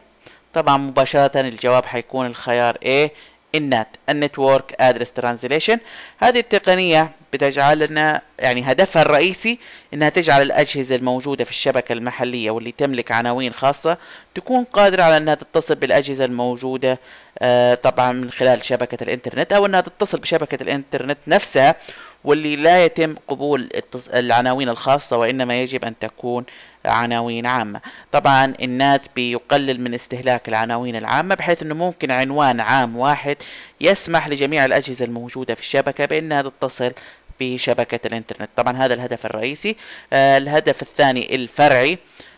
طبعا 0.53 0.77
مباشرة 0.77 1.39
الجواب 1.39 1.85
حيكون 1.85 2.25
الخيار 2.25 2.77
A 2.85 3.09
ال 3.55 3.63
NAT 3.63 3.87
ال 4.09 4.17
network 4.17 4.75
address 4.79 5.11
translation. 5.11 5.79
هذه 6.19 6.39
التقنية 6.39 7.11
بتجعلنا 7.33 8.21
يعني 8.39 8.71
هدفها 8.71 9.01
الرئيسي 9.01 9.59
إنها 9.93 10.09
تجعل 10.09 10.41
الأجهزة 10.41 10.95
الموجودة 10.95 11.43
في 11.43 11.51
الشبكة 11.51 11.93
المحلية 11.93 12.51
واللي 12.51 12.71
تملك 12.71 13.11
عناوين 13.11 13.53
خاصة 13.53 13.97
تكون 14.35 14.63
قادرة 14.63 15.03
على 15.03 15.17
إنها 15.17 15.35
تتصل 15.35 15.75
بالأجهزة 15.75 16.25
الموجودة 16.25 16.99
آه 17.39 17.73
طبعا 17.75 18.11
من 18.11 18.31
خلال 18.31 18.63
شبكة 18.65 19.03
الإنترنت 19.03 19.53
أو 19.53 19.65
إنها 19.65 19.81
تتصل 19.81 20.17
بشبكة 20.17 20.63
الإنترنت 20.63 21.17
نفسها. 21.27 21.75
واللي 22.23 22.55
لا 22.55 22.85
يتم 22.85 23.15
قبول 23.27 23.69
العناوين 24.13 24.69
الخاصة 24.69 25.17
وإنما 25.17 25.61
يجب 25.61 25.85
أن 25.85 25.99
تكون 25.99 26.45
عناوين 26.85 27.45
عامة. 27.45 27.81
طبعا 28.11 28.53
النات 28.61 29.01
بيقلل 29.15 29.81
من 29.81 29.93
استهلاك 29.93 30.49
العناوين 30.49 30.95
العامة 30.95 31.35
بحيث 31.35 31.61
أنه 31.61 31.75
ممكن 31.75 32.11
عنوان 32.11 32.59
عام 32.59 32.97
واحد 32.97 33.37
يسمح 33.81 34.27
لجميع 34.27 34.65
الأجهزة 34.65 35.05
الموجودة 35.05 35.55
في 35.55 35.61
الشبكة 35.61 36.05
بأنها 36.05 36.41
تتصل 36.41 36.91
بشبكة 37.39 38.07
الإنترنت. 38.07 38.49
طبعا 38.55 38.77
هذا 38.77 38.93
الهدف 38.93 39.25
الرئيسي. 39.25 39.75
آه 40.13 40.37
الهدف 40.37 40.81
الثاني 40.81 41.35
الفرعي 41.35 41.97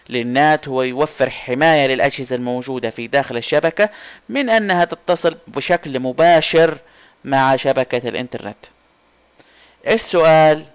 للنات 0.09 0.67
هو 0.67 0.83
يوفر 0.83 1.29
حماية 1.29 1.87
للأجهزة 1.87 2.35
الموجودة 2.35 2.89
في 2.89 3.07
داخل 3.07 3.37
الشبكة 3.37 3.89
من 4.29 4.49
أنها 4.49 4.85
تتصل 4.85 5.37
بشكل 5.47 5.99
مباشر 5.99 6.77
مع 7.25 7.55
شبكة 7.55 8.09
الإنترنت. 8.09 8.57
السؤال 9.87 10.65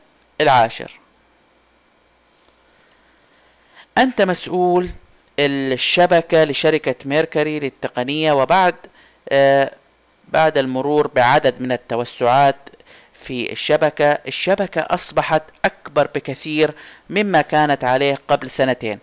العاشر. 0.40 1.00
أنت 3.98 4.22
مسؤول 4.22 4.88
الشبكة 5.38 6.44
لشركة 6.44 6.94
ميركوري 7.04 7.60
للتقنية 7.60 8.32
وبعد 8.32 8.74
آه 9.28 9.72
بعد 10.28 10.58
المرور 10.58 11.06
بعدد 11.06 11.60
من 11.60 11.72
التوسعات 11.72 12.56
في 13.14 13.52
الشبكة. 13.52 14.10
الشبكة 14.12 14.80
أصبحت 14.80 15.42
أكبر 15.64 16.06
بكثير 16.14 16.74
مما 17.10 17.42
كانت 17.42 17.84
عليه 17.84 18.18
قبل 18.28 18.50
سنتين. 18.50 18.98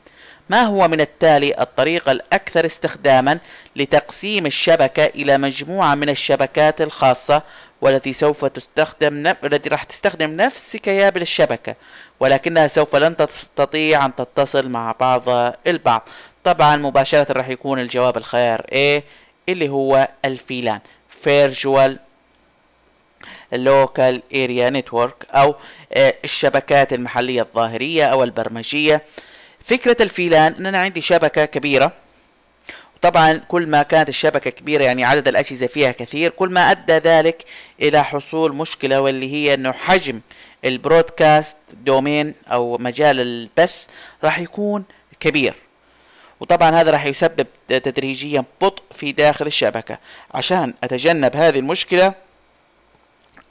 ما 0.49 0.61
هو 0.61 0.87
من 0.87 1.01
التالي 1.01 1.61
الطريقة 1.61 2.11
الأكثر 2.11 2.65
استخداما 2.65 3.39
لتقسيم 3.75 4.45
الشبكة 4.45 5.05
إلى 5.05 5.37
مجموعة 5.37 5.95
من 5.95 6.09
الشبكات 6.09 6.81
الخاصة 6.81 7.41
والتي 7.81 8.13
سوف 8.13 8.45
تستخدم. 8.45 9.27
التي 9.43 9.69
راح 9.69 9.83
تستخدم 9.83 10.31
نفس 10.31 10.75
كيابل 10.75 11.21
الشبكة 11.21 11.75
ولكنها 12.19 12.67
سوف 12.67 12.95
لن 12.95 13.17
تستطيع 13.17 14.05
أن 14.05 14.15
تتصل 14.15 14.69
مع 14.69 14.95
بعض 14.99 15.53
البعض 15.67 16.09
طبعا 16.43 16.77
مباشرة 16.77 17.33
راح 17.33 17.49
يكون 17.49 17.79
الجواب 17.79 18.17
الخيار 18.17 18.61
A 18.61 19.01
اللي 19.49 19.69
هو 19.69 20.07
الفيلان 20.25 20.79
Virtual 21.25 21.91
Local 23.55 24.15
Area 24.33 24.71
Network 24.71 25.35
أو 25.35 25.55
آه، 25.93 26.13
الشبكات 26.23 26.93
المحلية 26.93 27.41
الظاهرية 27.41 28.05
أو 28.05 28.23
البرمجية 28.23 29.01
فكرة 29.65 29.97
الفيلان 30.01 30.53
أن 30.53 30.65
أنا 30.65 30.77
عندي 30.77 31.01
شبكة 31.01 31.45
كبيرة. 31.45 31.91
طبعا 33.01 33.41
كل 33.47 33.67
ما 33.67 33.83
كانت 33.83 34.09
الشبكة 34.09 34.49
كبيرة 34.49 34.83
يعني 34.83 35.03
عدد 35.03 35.27
الأجهزة 35.27 35.67
فيها 35.67 35.91
كثير 35.91 36.31
كل 36.31 36.49
ما 36.49 36.71
أدى 36.71 36.93
ذلك 36.93 37.43
إلى 37.81 38.03
حصول 38.03 38.55
مشكلة 38.55 39.01
واللي 39.01 39.33
هي 39.33 39.53
أنه 39.53 39.71
حجم 39.71 40.21
البرودكاست 40.65 41.57
دومين 41.73 42.33
أو 42.51 42.77
مجال 42.77 43.19
البث 43.19 43.85
راح 44.23 44.39
يكون 44.39 44.83
كبير. 45.19 45.53
وطبعا 46.39 46.81
هذا 46.81 46.91
راح 46.91 47.05
يسبب 47.05 47.47
تدريجيا 47.67 48.43
بطء 48.61 48.83
في 48.95 49.11
داخل 49.11 49.47
الشبكة. 49.47 49.97
عشان 50.33 50.73
أتجنب 50.83 51.35
هذه 51.35 51.59
المشكلة 51.59 52.13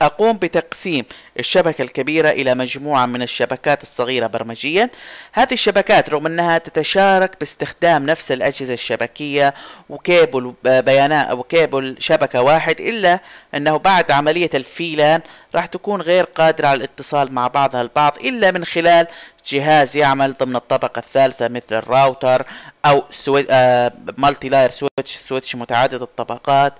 أقوم 0.07 0.37
بتقسيم 0.37 1.05
الشبكة 1.39 1.83
الكبيرة 1.83 2.31
إلى 2.31 2.55
مجموعة 2.55 3.07
من 3.07 3.23
الشبكات 3.23 3.83
الصغيرة 3.83 4.27
برمجيا. 4.27 4.91
هذه 5.33 5.53
الشبكات 5.53 6.11
رغم 6.11 6.27
أنها 6.27 6.59
تتشارك 6.59 7.37
باستخدام 7.41 8.07
نفس 8.07 8.33
الأجهزة 8.33 8.75
الشبكية 8.75 9.55
وكيبل 9.89 10.55
بيانات 10.65 11.27
أو 11.29 11.43
كيبل 11.43 11.97
شبكة 11.99 12.43
واحد 12.43 12.81
إلا 12.81 13.19
أنه 13.55 13.77
بعد 13.77 14.11
عملية 14.11 14.51
الفيلان 14.55 15.21
راح 15.55 15.67
تكون 15.67 16.03
غير 16.03 16.25
قادرة 16.25 16.67
على 16.67 16.77
الاتصال 16.79 17.33
مع 17.33 17.49
بعضها 17.49 17.83
البعض 17.83 18.17
إلا 18.25 18.51
من 18.51 18.65
خلال 18.65 19.07
جهاز 19.47 19.97
يعمل 19.97 20.33
ضمن 20.33 20.57
الطبقة 20.57 20.99
الثالثة 20.99 21.49
مثل 21.49 21.65
الراوتر 21.73 22.47
أو 22.85 23.03
swi... 23.11 23.47
آه 23.51 23.93
multilayer 24.19 24.71
switch 24.71 25.19
switch 25.29 25.57
متعدد 25.57 26.03
الطبقات. 26.03 26.75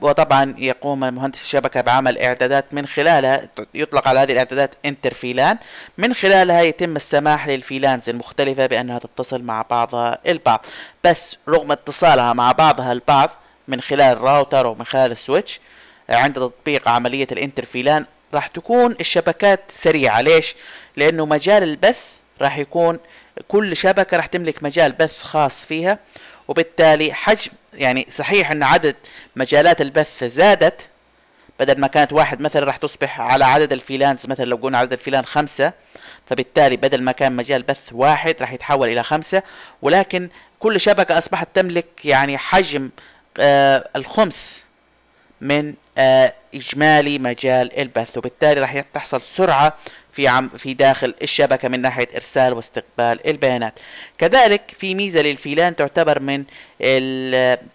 وطبعا 0.00 0.54
يقوم 0.58 1.00
مهندس 1.00 1.42
الشبكة 1.42 1.80
بعمل 1.80 2.18
إعدادات 2.18 2.64
من 2.72 2.86
خلالها 2.86 3.48
يطلق 3.74 4.08
على 4.08 4.20
هذه 4.20 4.32
الإعدادات 4.32 4.70
inter-VLAN. 4.84 5.58
من 5.98 6.14
خلالها 6.14 6.62
يتم 6.62 6.96
السماح 6.96 7.48
لل 7.48 7.65
VLANs 7.65 8.08
المختلفة 8.08 8.66
بأنها 8.66 8.98
تتصل 8.98 9.42
مع 9.42 9.62
بعضها 9.70 10.18
البعض. 10.26 10.66
بس 11.04 11.36
رغم 11.48 11.72
اتصالها 11.72 12.32
مع 12.32 12.52
بعضها 12.52 12.92
البعض 12.92 13.30
من 13.68 13.80
خلال 13.80 14.16
الراوتر 14.16 14.66
ومن 14.66 14.86
خلال 14.86 15.12
ال 15.12 15.19
switch 15.19 15.60
آه، 16.10 16.16
عند 16.16 16.34
تطبيق 16.34 16.88
عملية 16.88 17.26
ال 17.32 17.38
inter-VLAN 17.38 18.04
راح 18.34 18.46
تكون 18.46 18.96
الشبكات 19.00 19.60
سريعة. 19.72 20.20
ليش؟ 20.20 20.54
لأنه 20.96 21.26
مجال 21.26 21.62
البث 21.62 22.04
راح 22.40 22.58
يكون 22.58 22.98
كل 23.48 23.76
شبكة 23.76 24.16
راح 24.16 24.26
تملك 24.26 24.62
مجال 24.62 24.92
بث 24.92 25.22
خاص 25.22 25.64
فيها. 25.64 25.98
وبالتالي 26.48 27.12
حجم 27.12 27.50
يعني 27.74 28.06
صحيح 28.10 28.50
أن 28.50 28.62
عدد 28.62 28.96
مجالات 29.36 29.80
البث 29.80 30.24
زادت 30.24 30.88
بدل 31.60 31.80
ما 31.80 31.86
كانت 31.86 32.12
واحد 32.12 32.40
مثلا 32.40 32.66
راح 32.66 32.76
تصبح 32.76 33.20
على 33.20 33.44
عدد 33.44 33.72
الفيلانز 33.72 34.26
مثلا 34.26 34.44
لو 34.44 34.56
قلنا 34.56 34.78
عدد 34.78 34.92
الفيلان 34.92 35.24
خمسة 35.24 35.72
فبالتالي 36.26 36.76
بدل 36.76 37.02
ما 37.02 37.12
كان 37.12 37.36
مجال 37.36 37.62
بث 37.62 37.92
واحد 37.92 38.36
راح 38.40 38.52
يتحول 38.52 38.88
إلى 38.88 39.02
خمسة. 39.02 39.42
ولكن 39.82 40.28
كل 40.60 40.80
شبكة 40.80 41.18
أصبحت 41.18 41.48
تملك 41.54 42.04
يعني 42.04 42.38
حجم 42.38 42.90
آه 43.38 43.88
الخمس 43.96 44.62
من 45.40 45.74
آه 45.98 46.32
إجمالي 46.54 47.18
مجال 47.18 47.78
البث 47.80 48.18
وبالتالي 48.18 48.60
راح 48.60 48.80
تحصل 48.80 49.20
سرعة 49.20 49.74
في 50.16 50.28
عم 50.28 50.48
في 50.48 50.74
داخل 50.74 51.14
الشبكة 51.22 51.68
من 51.68 51.82
ناحية 51.82 52.08
إرسال 52.14 52.52
واستقبال 52.52 53.26
البيانات. 53.26 53.78
كذلك 54.18 54.74
في 54.78 54.94
ميزة 54.94 55.22
للفيلان 55.22 55.76
تعتبر 55.76 56.20
من 56.20 56.44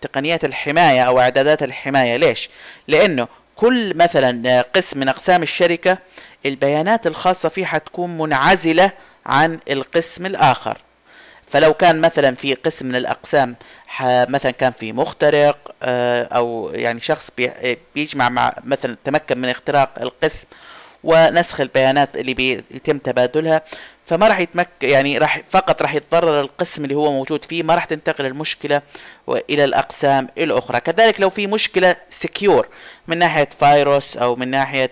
تقنيات 0.02 0.46
الحماية 0.46 1.02
أو 1.02 1.20
إعدادات 1.20 1.64
الحماية. 1.64 2.18
ليش؟ 2.18 2.50
لأنه 2.88 3.28
كل 3.56 3.98
مثلا 3.98 4.62
قسم 4.62 5.00
من 5.00 5.10
أقسام 5.10 5.44
الشركة 5.44 5.98
البيانات 6.46 7.08
الخاصة 7.08 7.50
فيه 7.50 7.66
حتكون 7.66 8.18
منعزلة 8.18 8.92
عن 9.26 9.60
القسم 9.70 10.26
الآخر. 10.26 10.78
فلو 11.48 11.74
كان 11.74 12.02
مثلا 12.02 12.36
في 12.36 12.54
قسم 12.54 12.86
من 12.86 12.96
الأقسام 12.96 13.56
مثلا 14.04 14.52
كان 14.52 14.72
في 14.72 14.94
مخترق 14.94 15.76
آه، 15.84 16.24
أو 16.24 16.72
يعني 16.74 17.00
شخص 17.00 17.32
بيجمع 17.96 18.30
مع 18.30 18.56
مثلا 18.64 18.98
تمكن 19.04 19.38
من 19.38 19.50
اختراق 19.50 19.90
القسم 20.02 20.48
ونسخ 21.04 21.62
البيانات 21.62 22.16
اللي 22.16 22.34
بيتم 22.34 22.98
تبادلها. 22.98 23.62
فما 24.06 24.28
راح 24.28 24.40
يتمك 24.40 24.70
يعني 24.82 25.18
راح 25.18 25.42
فقط 25.50 25.82
راح 25.82 25.94
يتضرر 25.94 26.40
القسم 26.40 26.84
اللي 26.84 26.96
هو 26.96 27.12
موجود 27.12 27.46
فيه 27.46 27.64
ما 27.64 27.76
راح 27.76 27.86
تنتقل 27.86 28.26
المشكلة 28.26 28.82
إلى 29.50 29.64
الأقسام 29.64 30.28
الأخرى. 30.38 30.80
كذلك 30.80 31.22
لو 31.22 31.30
في 31.30 31.48
مشكلة 31.48 31.96
سكيور 32.10 32.68
من 33.08 33.18
ناحية 33.18 33.50
فيروس 33.60 34.18
أو 34.18 34.36
من 34.36 34.48
ناحية 34.48 34.92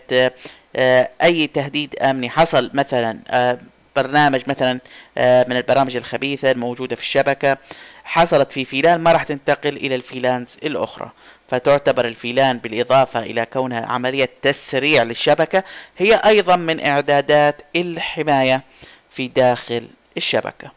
آه، 0.75 1.09
أي 1.23 1.47
تهديد 1.47 1.95
أمني 2.01 2.29
حصل 2.29 2.71
مثلا 2.73 3.19
آه، 3.27 3.59
برنامج 3.95 4.41
مثلا 4.47 4.79
آه، 5.17 5.45
من 5.49 5.57
البرامج 5.57 5.95
الخبيثة 5.95 6.51
الموجودة 6.51 6.95
في 6.95 7.01
الشبكة 7.01 7.57
حصلت 8.03 8.51
في 8.51 8.65
فيلان 8.65 9.01
ما 9.01 9.11
راح 9.11 9.23
تنتقل 9.23 9.77
إلى 9.77 9.95
الفيلانز 9.95 10.57
الأخرى. 10.63 11.11
فتعتبر 11.51 12.05
الفيلان 12.05 12.57
بالإضافة 12.57 13.19
إلى 13.19 13.45
كونها 13.45 13.85
عملية 13.85 14.29
تسريع 14.41 15.03
للشبكة 15.03 15.63
هي 15.97 16.15
أيضا 16.15 16.55
من 16.55 16.85
إعدادات 16.85 17.55
الحماية 17.75 18.61
في 19.11 19.27
داخل 19.27 19.87
الشبكة. 20.17 20.71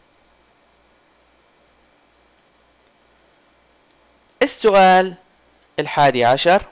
السؤال 4.41 5.13
الحادي 5.79 6.25
عشر 6.25 6.63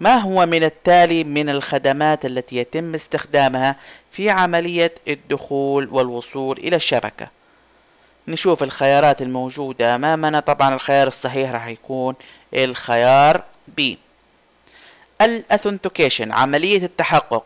ما 0.00 0.14
هو 0.14 0.46
من 0.46 0.64
التالي 0.64 1.24
من 1.24 1.48
الخدمات 1.48 2.24
التي 2.24 2.56
يتم 2.56 2.94
استخدامها 2.94 3.76
في 4.10 4.30
عملية 4.30 4.94
الدخول 5.08 5.88
والوصول 5.88 6.58
إلى 6.58 6.76
الشبكة؟ 6.76 7.37
نشوف 8.28 8.62
الخيارات 8.62 9.22
الموجودة. 9.22 9.94
أمامنا 9.94 10.40
طبعا 10.40 10.74
الخيار 10.74 11.08
الصحيح 11.08 11.50
راح 11.50 11.66
يكون 11.66 12.14
الخيار 12.54 13.42
B. 13.80 13.82
الأثنتيكيشن 15.22 16.32
عملية 16.32 16.84
التحقق 16.84 17.44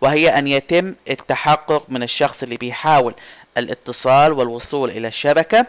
وهي 0.00 0.28
أن 0.28 0.46
يتم 0.46 0.94
التحقق 1.10 1.84
من 1.88 2.02
الشخص 2.02 2.42
اللي 2.42 2.56
بيحاول 2.56 3.14
الاتصال 3.58 4.32
والوصول 4.32 4.90
إلى 4.90 5.08
الشبكة 5.08 5.66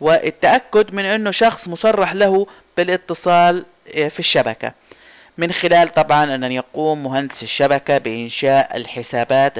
والتأكد 0.00 0.94
من 0.94 1.04
أنه 1.04 1.30
شخص 1.30 1.68
مصرح 1.68 2.12
له 2.12 2.46
بالاتصال 2.76 3.64
في 3.86 4.18
الشبكة. 4.18 4.72
من 5.38 5.52
خلال 5.52 5.88
طبعا 5.88 6.34
أن 6.34 6.52
يقوم 6.52 7.04
مهندس 7.04 7.42
الشبكة 7.42 7.98
بإنشاء 7.98 8.76
الحسابات 8.76 9.58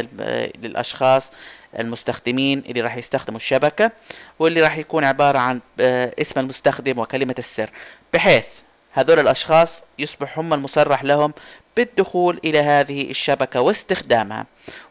للأشخاص 0.62 1.30
المستخدمين 1.78 2.62
اللي 2.66 2.80
راح 2.80 2.96
يستخدموا 2.96 3.36
الشبكة 3.36 3.90
واللي 4.38 4.62
راح 4.62 4.78
يكون 4.78 5.04
عبارة 5.04 5.38
عن 5.38 5.60
آه، 5.80 6.14
اسم 6.20 6.40
المستخدم 6.40 6.98
وكلمة 6.98 7.34
السر. 7.38 7.70
بحيث 8.12 8.44
هذول 8.92 9.18
الأشخاص 9.18 9.82
يصبح 9.98 10.38
هم 10.38 10.54
المصرح 10.54 11.04
لهم 11.04 11.34
بالدخول 11.76 12.40
إلى 12.44 12.58
هذه 12.58 13.10
الشبكة 13.10 13.60
واستخدامها 13.60 14.46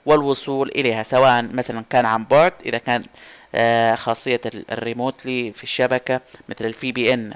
والوصول 0.06 0.70
إليها 0.76 1.04
سواء 1.04 1.44
مثلا 1.44 1.84
كان 1.90 2.06
عن 2.06 2.26
بعد 2.26 2.54
إذا 2.66 2.78
كان 2.78 3.04
آه، 3.56 3.96
خاصية 3.96 4.42
الريموتلي 4.46 5.52
في 5.52 5.64
الشبكة 5.64 6.22
مثل 6.50 6.66
الفي 6.66 6.92
بي 6.92 7.14
ان 7.14 7.34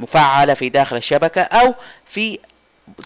مفعلة 0.00 0.54
في 0.54 0.68
داخل 0.68 0.96
الشبكة 0.96 1.42
أو 1.42 1.74
في 2.06 2.38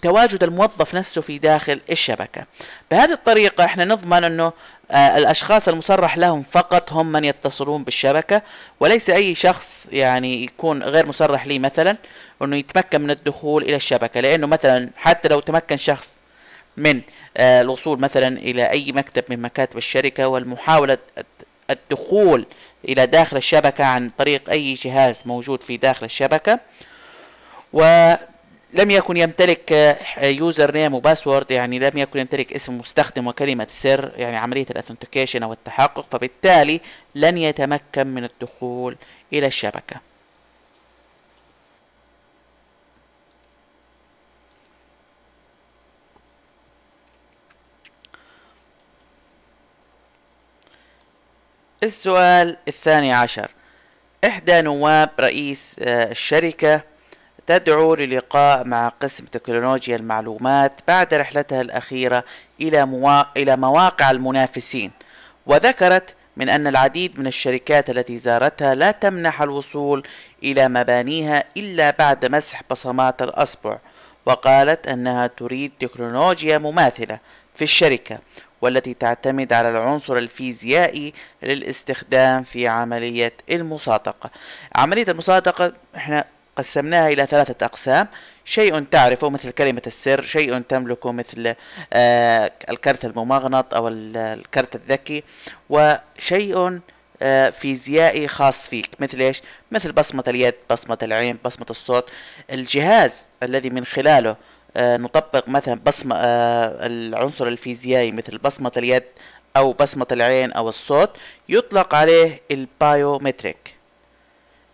تواجد 0.03 0.43
الموظف 0.43 0.95
نفسه 0.95 1.21
في 1.21 1.39
داخل 1.39 1.81
الشبكة. 1.91 2.45
بهذه 2.91 3.13
الطريقة 3.13 3.65
إحنا 3.65 3.85
نضمن 3.85 4.25
أنه 4.25 4.53
آه 4.91 5.19
الأشخاص 5.19 5.69
المصرح 5.69 6.19
لهم 6.19 6.45
فقط 6.51 6.93
هم 6.93 7.13
من 7.13 7.25
يتصلون 7.25 7.85
بالشبكة 7.85 8.43
وليس 8.81 9.11
أي 9.11 9.35
شخص 9.35 9.87
يعني 9.93 10.45
يكون 10.45 10.83
غير 10.83 11.07
مصرح 11.07 11.47
لي 11.47 11.59
مثلا 11.59 11.97
أنه 12.43 12.57
يتمكن 12.57 13.01
من 13.01 13.11
الدخول 13.11 13.63
إلى 13.63 13.77
الشبكة. 13.77 14.21
لأنه 14.21 14.47
مثلا 14.47 14.91
حتى 14.97 15.29
لو 15.29 15.41
تمكن 15.41 15.77
شخص 15.77 16.15
من 16.77 17.01
آه 17.37 17.61
الوصول 17.61 18.01
مثلا 18.01 18.39
إلى 18.39 18.71
أي 18.71 18.93
مكتب 18.93 19.25
من 19.29 19.43
مكاتب 19.43 19.79
الشركة 19.79 20.29
والمحاولة 20.29 20.99
الدخول 21.71 22.47
إلى 22.89 23.07
داخل 23.07 23.37
الشبكة 23.37 23.85
عن 23.85 24.11
طريق 24.19 24.51
أي 24.51 24.75
جهاز 24.75 25.23
موجود 25.27 25.63
في 25.63 25.77
داخل 25.77 26.07
الشبكة. 26.07 26.61
و 27.73 28.15
لم 28.73 28.91
يكن 28.91 29.17
يمتلك 29.17 29.97
username 30.23 30.75
و 30.75 30.95
password 30.95 31.51
يعني 31.51 31.79
لم 31.79 31.99
يكن 31.99 32.19
يمتلك 32.19 32.53
اسم 32.53 32.79
مستخدم 32.79 33.27
وكلمة 33.27 33.67
سر 33.71 34.13
يعني 34.17 34.37
عملية 34.37 34.67
ال 34.71 34.75
authentication 34.75 35.43
أو 35.43 35.53
التحقق 35.53 36.07
فبالتالي 36.11 36.81
لن 37.15 37.39
يتمكن 37.39 38.07
من 38.07 38.25
الدخول 38.25 38.97
إلى 39.33 39.47
الشبكة. 39.47 40.01
السؤال 51.83 52.57
الثاني 52.69 53.13
عشر. 53.13 53.51
إحدى 54.25 54.61
نواب 54.61 55.11
رئيس 55.21 55.77
آه، 55.79 56.11
الشركة 56.11 56.83
تدعو 57.49 57.95
للقاء 57.95 58.65
مع 58.65 58.89
قسم 58.89 59.25
تكنولوجيا 59.25 59.97
المعلومات 59.97 60.73
بعد 60.89 61.15
رحلتها 61.15 61.61
الأخيرة 61.61 62.25
إلى, 62.61 62.87
موا... 62.87 63.23
إلى 63.37 63.57
مواقع 63.57 64.11
المنافسين. 64.11 64.91
وذكرت 65.47 66.15
من 66.37 66.49
أن 66.49 66.67
العديد 66.67 67.21
من 67.21 67.27
الشركات 67.27 67.91
التي 67.91 68.19
زارتها 68.19 68.75
لا 68.75 68.91
تمنح 68.91 69.43
الوصول 69.43 70.03
إلى 70.43 70.69
مبانيها 70.69 71.45
إلا 71.57 71.91
بعد 71.91 72.27
مسح 72.27 72.63
بصمات 72.71 73.23
الأصبع 73.23 73.79
وقالت 74.27 74.89
أنها 74.89 75.27
تريد 75.27 75.73
تكنولوجيا 75.81 76.59
مماثلة 76.59 77.19
في 77.55 77.65
الشركة 77.65 78.19
والتي 78.63 78.95
تعتمد 78.95 79.53
على 79.53 79.69
العنصر 79.69 80.17
الفيزيائي 80.17 81.13
للاستخدام 81.43 82.43
في 82.43 82.69
عملية 82.69 83.33
المصادقة. 83.51 84.31
عملية 84.77 85.07
المصادقة 85.09 85.73
إحنا 85.97 86.25
قسمناها 86.59 87.09
إلى 87.09 87.27
ثلاثة 87.27 87.67
أقسام. 87.67 88.09
شيء 88.45 88.81
تعرفه 88.81 89.31
مثل 89.31 89.51
كلمة 89.51 89.83
السر 89.87 90.23
شيء 90.23 90.59
تملكه 90.59 91.13
مثل 91.13 91.55
آه 91.93 92.53
الكرت 92.71 93.05
الممغنط 93.05 93.75
أو 93.75 93.89
الكرت 93.89 94.77
الذكي 94.77 95.25
وشيء 95.71 96.81
آه 97.23 97.51
فيزيائي 97.51 98.29
خاص 98.29 98.69
فيك. 98.69 98.89
مثل 99.01 99.21
إيش؟ 99.21 99.43
مثل 99.73 99.93
بصمة 99.93 100.25
اليد 100.29 100.55
بصمة 100.71 100.99
العين 101.03 101.39
بصمة 101.45 101.67
الصوت. 101.71 102.11
الجهاز 102.53 103.29
الذي 103.43 103.71
من 103.71 103.85
خلاله 103.85 104.37
آه 104.77 104.97
نطبق 104.97 105.49
مثلا 105.49 105.81
بصمة 105.87 106.17
العنصر 106.17 107.47
الفيزيائي 107.47 108.13
مثل 108.13 108.39
بصمة 108.39 108.73
اليد 108.77 109.05
أو 109.57 109.73
بصمة 109.73 110.07
العين 110.13 110.53
أو 110.53 110.69
الصوت 110.69 111.11
يطلق 111.49 111.95
عليه 111.95 112.41
ال 112.51 112.62
biometric. 112.62 113.75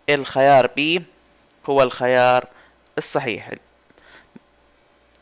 الخيار 0.09 0.67
B 0.67 1.03
هو 1.65 1.83
الخيار 1.83 2.47
الصحيح. 2.97 3.51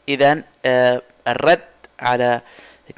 إذا 0.09 0.43
آه 0.65 1.01
الرد 1.27 1.59
على 1.99 2.41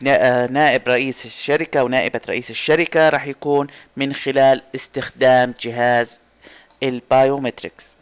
آه، 0.08 0.48
نائب 0.48 0.88
رئيس 0.88 1.26
الشركة 1.26 1.84
ونائبة 1.84 2.22
رئيس 2.30 2.52
الشركة 2.52 3.10
راح 3.10 3.28
يكون 3.28 3.68
من 3.98 4.14
خلال 4.14 4.62
استخدام 4.76 5.54
جهاز 5.62 6.20
ال 6.84 6.93
biometrics. 6.93 7.96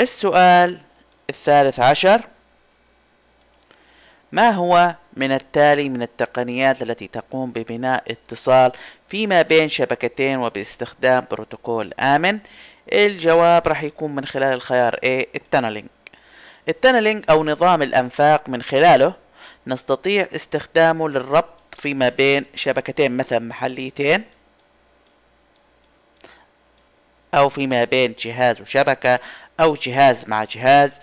السؤال 0.00 0.78
الثالث 1.30 1.80
عشر 1.80 2.20
ما 4.32 4.50
هو 4.50 4.94
من 5.18 5.32
التالي 5.32 5.88
من 5.88 6.02
التقنيات 6.02 6.82
التي 6.82 7.06
تقوم 7.06 7.50
ببناء 7.52 8.04
اتصال 8.10 8.72
فيما 9.08 9.42
بين 9.42 9.68
شبكتين 9.68 10.38
وباستخدام 10.38 11.24
بروتوكول 11.30 11.94
آمن. 12.00 12.38
الجواب 12.92 13.68
راح 13.68 13.82
يكون 13.82 14.14
من 14.14 14.24
خلال 14.24 14.52
الخيار 14.52 14.94
A 14.94 15.26
ال 15.34 15.39
tunneling 15.39 15.86
ال 16.68 16.74
tunneling 16.74 17.24
أو 17.30 17.44
نظام 17.44 17.82
الأنفاق 17.82 18.48
من 18.48 18.62
خلاله 18.62 19.12
نستطيع 19.66 20.28
استخدامه 20.34 21.08
للربط 21.08 21.74
فيما 21.78 22.08
بين 22.08 22.44
شبكتين 22.54 23.16
مثلا 23.16 23.38
محليتين 23.38 24.24
أو 27.34 27.48
فيما 27.48 27.84
بين 27.84 28.14
جهاز 28.18 28.60
وشبكة 28.60 29.18
أو 29.60 29.74
جهاز 29.74 30.28
مع 30.28 30.44
جهاز. 30.44 31.00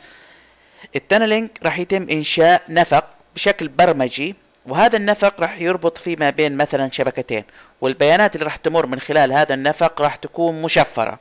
ال 0.95 1.01
tunneling 1.01 1.49
راح 1.63 1.79
يتم 1.79 2.09
إنشاء 2.09 2.61
نفق 2.69 3.14
بشكل 3.35 3.67
برمجي 3.67 4.35
وهذا 4.65 4.97
النفق 4.97 5.41
راح 5.41 5.61
يربط 5.61 5.97
فيما 5.97 6.29
بين 6.29 6.57
مثلا 6.57 6.89
شبكتين 6.91 7.43
والبيانات 7.81 8.35
اللي 8.35 8.45
راح 8.45 8.55
تمر 8.55 8.85
من 8.85 8.99
خلال 8.99 9.33
هذا 9.33 9.53
النفق 9.53 10.01
راح 10.01 10.15
تكون 10.15 10.61
مشفرة. 10.61 11.19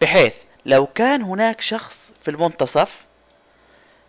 بحيث 0.00 0.32
لو 0.66 0.86
كان 0.86 1.22
هناك 1.22 1.60
شخص 1.60 2.12
في 2.22 2.30
المنتصف 2.30 3.04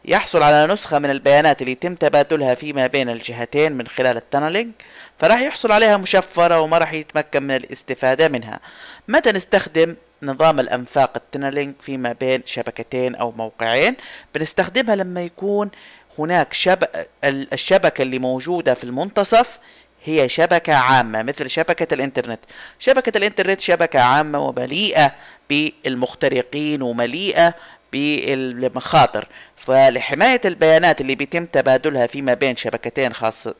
يحصل 0.05 0.43
على 0.43 0.73
نسخة 0.73 0.99
من 0.99 1.09
البيانات 1.09 1.61
اللي 1.61 1.71
يتم 1.71 1.95
تبادلها 1.95 2.55
فيما 2.55 2.87
بين 2.87 3.09
الجهتين 3.09 3.71
من 3.71 3.87
خلال 3.87 4.17
ال 4.17 4.23
tunneling 4.23 4.71
فراح 5.19 5.41
يحصل 5.41 5.71
عليها 5.71 5.97
مشفرة 5.97 6.59
وما 6.59 6.77
راح 6.77 6.93
يتمكن 6.93 7.43
من 7.43 7.55
الاستفادة 7.55 8.27
منها. 8.27 8.59
متى 9.07 9.31
نستخدم 9.31 9.95
نظام 10.23 10.59
الأنفاق 10.59 11.11
التنلينج 11.15 11.75
فيما 11.81 12.13
بين 12.13 12.41
شبكتين 12.45 13.15
أو 13.15 13.31
موقعين؟ 13.31 13.95
بنستخدمها 14.35 14.95
لما 14.95 15.21
يكون 15.23 15.71
هناك 16.19 16.53
شبكة 16.53 17.05
الشبكة 17.23 18.01
اللي 18.01 18.19
موجودة 18.19 18.73
في 18.73 18.83
المنتصف 18.83 19.59
هي 20.03 20.29
شبكة 20.29 20.75
عامة 20.75 21.21
مثل 21.21 21.49
شبكة 21.49 21.93
الإنترنت. 21.93 22.39
شبكة 22.79 23.17
الإنترنت 23.17 23.61
شبكة 23.61 23.99
عامة 23.99 24.39
ومليئة 24.39 25.11
بالمخترقين 25.49 26.81
ومليئة 26.81 27.53
بالمخاطر. 27.91 29.27
فلحماية 29.57 30.41
البيانات 30.45 31.01
اللي 31.01 31.15
بيتم 31.15 31.45
تبادلها 31.45 32.07
فيما 32.07 32.33
بين 32.33 32.55
شبكتين 32.55 33.13
خاصة 33.13 33.55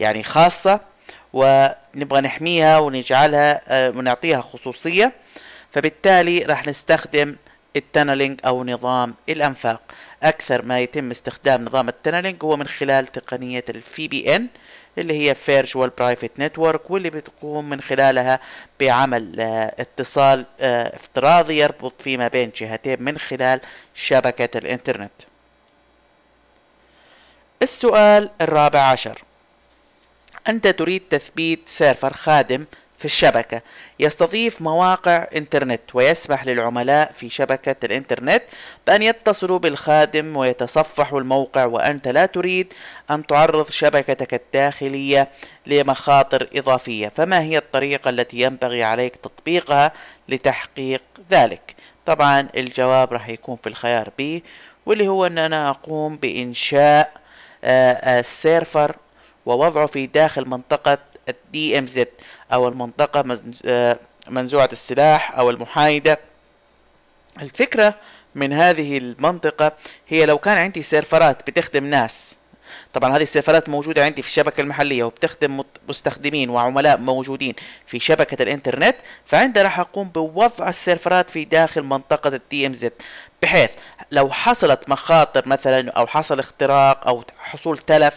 يعني 0.00 0.22
خاصة 0.22 0.80
ونبغى 1.32 2.20
نحميها 2.20 2.78
ونجعلها 2.78 3.60
آه، 3.68 3.90
ونعطيها 3.90 4.40
خصوصية 4.40 5.12
فبالتالي 5.72 6.38
راح 6.38 6.66
نستخدم 6.66 7.36
ال 7.76 7.82
tunneling 7.82 8.40
أو 8.46 8.64
نظام 8.64 9.14
الأنفاق. 9.28 9.80
أكثر 10.22 10.62
ما 10.62 10.80
يتم 10.80 11.10
استخدام 11.10 11.64
نظام 11.64 11.88
ال 11.88 11.94
tunneling 11.94 12.44
هو 12.44 12.56
من 12.56 12.66
خلال 12.66 13.06
تقنية 13.06 13.64
ال 13.68 14.08
VPN 14.08 14.48
اللي 14.98 15.28
هي 15.28 15.34
virtual 15.34 15.90
private 15.98 16.30
network 16.38 16.90
واللي 16.90 17.10
بتقوم 17.10 17.68
من 17.68 17.80
خلالها 17.80 18.40
بعمل 18.80 19.40
آه 19.40 19.74
اتصال 19.78 20.44
آه 20.60 20.96
افتراضي 20.96 21.58
يربط 21.58 22.02
فيما 22.02 22.28
بين 22.28 22.52
جهتين 22.56 23.02
من 23.02 23.18
خلال 23.18 23.60
شبكة 23.94 24.58
الإنترنت. 24.58 25.12
السؤال 27.62 28.30
الرابع 28.40 28.80
عشر. 28.80 29.22
أنت 30.48 30.68
تريد 30.68 31.02
تثبيت 31.10 31.68
سيرفر 31.68 32.12
خادم 32.12 32.64
في 33.02 33.06
الشبكة. 33.06 33.62
يستضيف 34.00 34.62
مواقع 34.62 35.26
إنترنت 35.36 35.80
ويسمح 35.94 36.46
للعملاء 36.46 37.12
في 37.12 37.30
شبكة 37.30 37.76
الإنترنت 37.84 38.42
بأن 38.86 39.02
يتصلوا 39.02 39.58
بالخادم 39.58 40.36
ويتصفحوا 40.36 41.20
الموقع 41.20 41.64
وأنت 41.64 42.08
لا 42.08 42.26
تريد 42.26 42.72
أن 43.10 43.26
تعرض 43.26 43.70
شبكتك 43.70 44.34
الداخلية 44.34 45.28
لمخاطر 45.66 46.48
إضافية. 46.54 47.08
فما 47.08 47.40
هي 47.40 47.58
الطريقة 47.58 48.08
التي 48.08 48.40
ينبغي 48.40 48.84
عليك 48.84 49.16
تطبيقها 49.16 49.92
لتحقيق 50.28 51.02
ذلك؟ 51.30 51.74
طبعا 52.06 52.48
الجواب 52.56 53.12
راح 53.12 53.28
يكون 53.28 53.56
في 53.62 53.68
الخيار 53.68 54.08
B 54.20 54.22
واللي 54.86 55.08
هو 55.08 55.26
أن 55.26 55.38
أنا 55.38 55.70
أقوم 55.70 56.16
بإنشاء 56.16 57.12
ال 57.64 57.82
server 57.82 58.90
آه، 58.90 58.94
ووضعه 59.46 59.86
في 59.86 60.06
داخل 60.06 60.48
منطقة 60.48 60.98
ال 61.28 61.78
DMZ 61.78 62.08
أو 62.52 62.68
المنطقة 62.68 63.40
آه، 63.64 63.98
منزوعة 64.28 64.68
السلاح 64.72 65.38
أو 65.38 65.50
المحايدة. 65.50 66.18
الفكرة 67.42 67.94
من 68.34 68.52
هذه 68.52 68.98
المنطقة 68.98 69.72
هي 70.08 70.26
لو 70.26 70.38
كان 70.38 70.58
عندي 70.58 70.82
سيرفرات 70.82 71.50
بتخدم 71.50 71.84
ناس 71.84 72.34
طبعا 72.94 73.16
هذه 73.16 73.22
السيرفرات 73.22 73.68
موجودة 73.68 74.04
عندي 74.04 74.22
في 74.22 74.28
الشبكة 74.28 74.60
المحلية 74.60 75.04
وبتخدم 75.04 75.64
مستخدمين 75.88 76.50
وعملاء 76.50 76.98
موجودين 76.98 77.54
في 77.86 77.98
شبكة 77.98 78.42
الإنترنت 78.42 78.96
فعندها 79.26 79.62
راح 79.62 79.80
أقوم 79.80 80.08
بوضع 80.08 80.68
السيرفرات 80.68 81.30
في 81.30 81.44
داخل 81.44 81.82
منطقة 81.82 82.28
ال 82.28 82.66
DMZ. 82.66 82.92
بحيث 83.42 83.70
لو 84.10 84.30
حصلت 84.30 84.88
مخاطر 84.88 85.48
مثلا 85.48 85.90
أو 85.90 86.06
حصل 86.06 86.38
اختراق 86.38 87.08
أو 87.08 87.24
حصول 87.38 87.78
تلف 87.78 88.14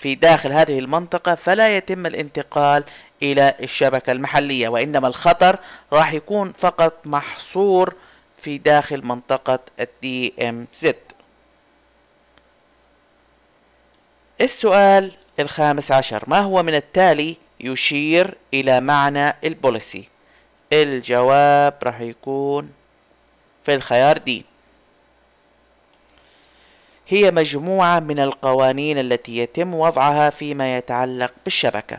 في 0.00 0.14
داخل 0.14 0.52
هذه 0.52 0.78
المنطقة 0.78 1.34
فلا 1.34 1.76
يتم 1.76 2.06
الانتقال 2.06 2.84
إلى 3.22 3.54
الشبكة 3.62 4.12
المحلية 4.12 4.68
وإنما 4.68 5.08
الخطر 5.08 5.58
راح 5.92 6.12
يكون 6.12 6.52
فقط 6.58 6.92
محصور 7.04 7.94
في 8.42 8.58
داخل 8.58 9.06
منطقة 9.06 9.58
ال 9.80 10.48
DMZ. 10.48 10.96
السؤال 14.40 15.12
الخامس 15.40 15.92
عشر 15.92 16.24
ما 16.26 16.38
هو 16.38 16.62
من 16.62 16.74
التالي 16.74 17.36
يشير 17.60 18.34
إلى 18.54 18.80
معنى 18.80 19.34
ال 19.44 19.52
policy؟ 19.52 20.08
الجواب 20.72 21.74
راح 21.82 22.00
يكون 22.00 22.72
في 23.64 23.74
الخيار 23.74 24.18
D. 24.18 24.44
هي 27.10 27.30
مجموعة 27.30 28.00
من 28.00 28.20
القوانين 28.20 28.98
التي 28.98 29.36
يتم 29.36 29.74
وضعها 29.74 30.30
فيما 30.30 30.76
يتعلق 30.76 31.32
بالشبكة. 31.44 31.98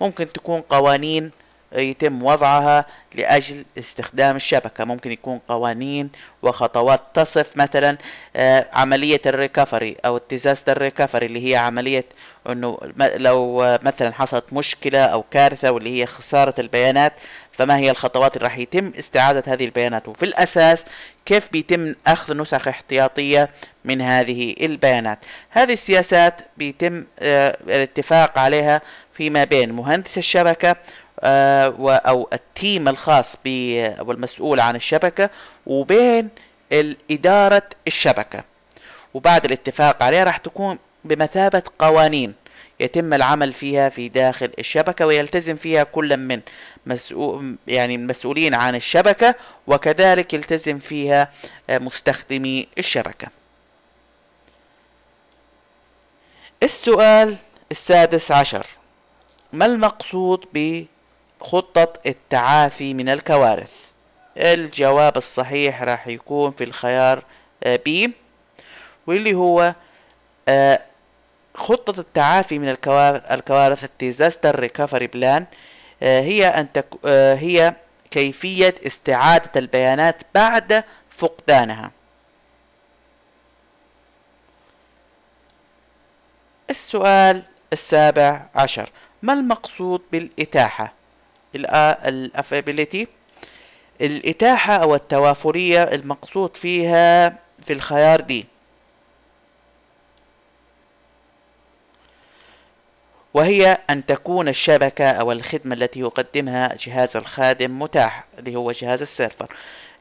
ممكن 0.00 0.32
تكون 0.32 0.60
قوانين 0.60 1.30
يتم 1.72 2.22
وضعها 2.22 2.84
لأجل 3.14 3.64
استخدام 3.78 4.36
الشبكة. 4.36 4.84
ممكن 4.84 5.12
يكون 5.12 5.40
قوانين 5.48 6.10
وخطوات 6.42 7.00
تصف 7.14 7.46
مثلا 7.56 7.98
آه، 8.36 8.66
عملية 8.72 9.20
ال 9.26 9.34
recovery 9.34 9.96
أو 10.04 10.16
ال 10.16 10.23
disaster 10.23 10.78
recovery 10.78 11.26
اللي 11.26 11.50
هي 11.50 11.56
عملية 11.56 12.04
أنه 12.48 12.78
لو 13.16 13.58
مثلا 13.82 14.12
حصلت 14.12 14.52
مشكلة 14.52 15.04
أو 15.04 15.24
كارثة 15.30 15.70
واللي 15.70 16.00
هي 16.00 16.06
خسارة 16.06 16.54
البيانات 16.58 17.12
فما 17.52 17.78
هي 17.78 17.90
الخطوات 17.90 18.36
اللي 18.36 18.44
راح 18.48 18.58
يتم 18.58 18.92
استعادة 18.98 19.42
هذه 19.46 19.64
البيانات؟ 19.64 20.08
وفي 20.08 20.22
الأساس 20.22 20.84
كيف 21.26 21.48
بيتم 21.52 21.94
أخذ 22.06 22.36
نسخ 22.36 22.68
احتياطية 22.68 23.48
من 23.84 24.00
هذه 24.02 24.54
البيانات. 24.60 25.18
هذه 25.50 25.72
السياسات 25.72 26.34
بيتم 26.56 27.04
آه، 27.18 27.56
الاتفاق 27.66 28.38
عليها 28.38 28.80
فيما 29.14 29.44
بين 29.44 29.72
مهندس 29.72 30.18
الشبكة 30.18 30.76
آه، 31.20 32.00
أو 32.06 32.28
التيم 32.32 32.88
الخاص 32.88 33.36
والمسؤول 34.00 34.60
عن 34.60 34.76
الشبكة 34.76 35.30
وبين 35.66 36.28
إدارة 37.10 37.62
الشبكة. 37.86 38.44
وبعد 39.14 39.44
الاتفاق 39.44 40.02
عليها 40.02 40.24
راح 40.24 40.36
تكون 40.36 40.78
بمثابة 41.04 41.62
قوانين 41.78 42.34
يتم 42.80 43.14
العمل 43.14 43.52
فيها 43.52 43.88
في 43.88 44.08
داخل 44.08 44.50
الشبكة 44.58 45.06
ويلتزم 45.06 45.56
فيها 45.56 45.82
كل 45.82 46.16
من 46.16 46.40
مسؤول 46.86 47.56
يعني 47.68 47.94
المسؤولين 47.94 48.54
عن 48.54 48.74
الشبكة 48.74 49.34
وكذلك 49.66 50.34
يلتزم 50.34 50.78
فيها 50.78 51.28
آه، 51.70 51.78
مستخدمي 51.78 52.68
الشبكة. 52.78 53.39
السؤال 56.62 57.36
السادس 57.70 58.30
عشر 58.30 58.66
ما 59.52 59.66
المقصود 59.66 60.46
بخطة 60.54 61.92
التعافي 62.06 62.94
من 62.94 63.08
الكوارث 63.08 63.72
الجواب 64.36 65.16
الصحيح 65.16 65.82
راح 65.82 66.08
يكون 66.08 66.50
في 66.50 66.64
الخيار 66.64 67.24
آه، 67.64 67.76
واللي 69.06 69.34
هو 69.34 69.74
آه، 70.48 70.80
خطة 71.54 72.00
التعافي 72.00 72.58
من 72.58 72.68
الكوارث 73.30 73.84
ال 73.84 73.92
disaster 73.92 74.60
recovery 74.60 75.06
plan 75.06 75.46
هي 76.20 76.46
أن. 76.46 76.66
آه، 77.04 77.34
هي 77.34 77.74
كيفية 78.10 78.74
استعادة 78.86 79.50
البيانات 79.56 80.16
بعد 80.34 80.84
فقدانها 81.16 81.90
السؤال 86.70 87.42
السابع 87.72 88.46
عشر. 88.54 88.90
ما 89.22 89.32
المقصود 89.32 90.02
بالإتاحة؟ 90.12 90.92
ال 91.54 91.65
availability. 91.65 93.08
الإتاحة 94.00 94.74
أو 94.74 94.94
التوافرية 94.94 95.82
المقصود 95.82 96.56
فيها 96.56 97.28
في 97.64 97.72
الخيار 97.72 98.20
D. 98.20 98.46
وهي 103.34 103.78
أن 103.90 104.06
تكون 104.06 104.48
الشبكة 104.48 105.10
أو 105.10 105.32
الخدمة 105.32 105.74
التي 105.74 106.00
يقدمها 106.00 106.74
جهاز 106.74 107.16
الخادم 107.16 107.82
متاح 107.82 108.24
اللي 108.38 108.56
هو 108.56 108.72
جهاز 108.72 109.02
ال 109.02 109.08
server. 109.08 109.46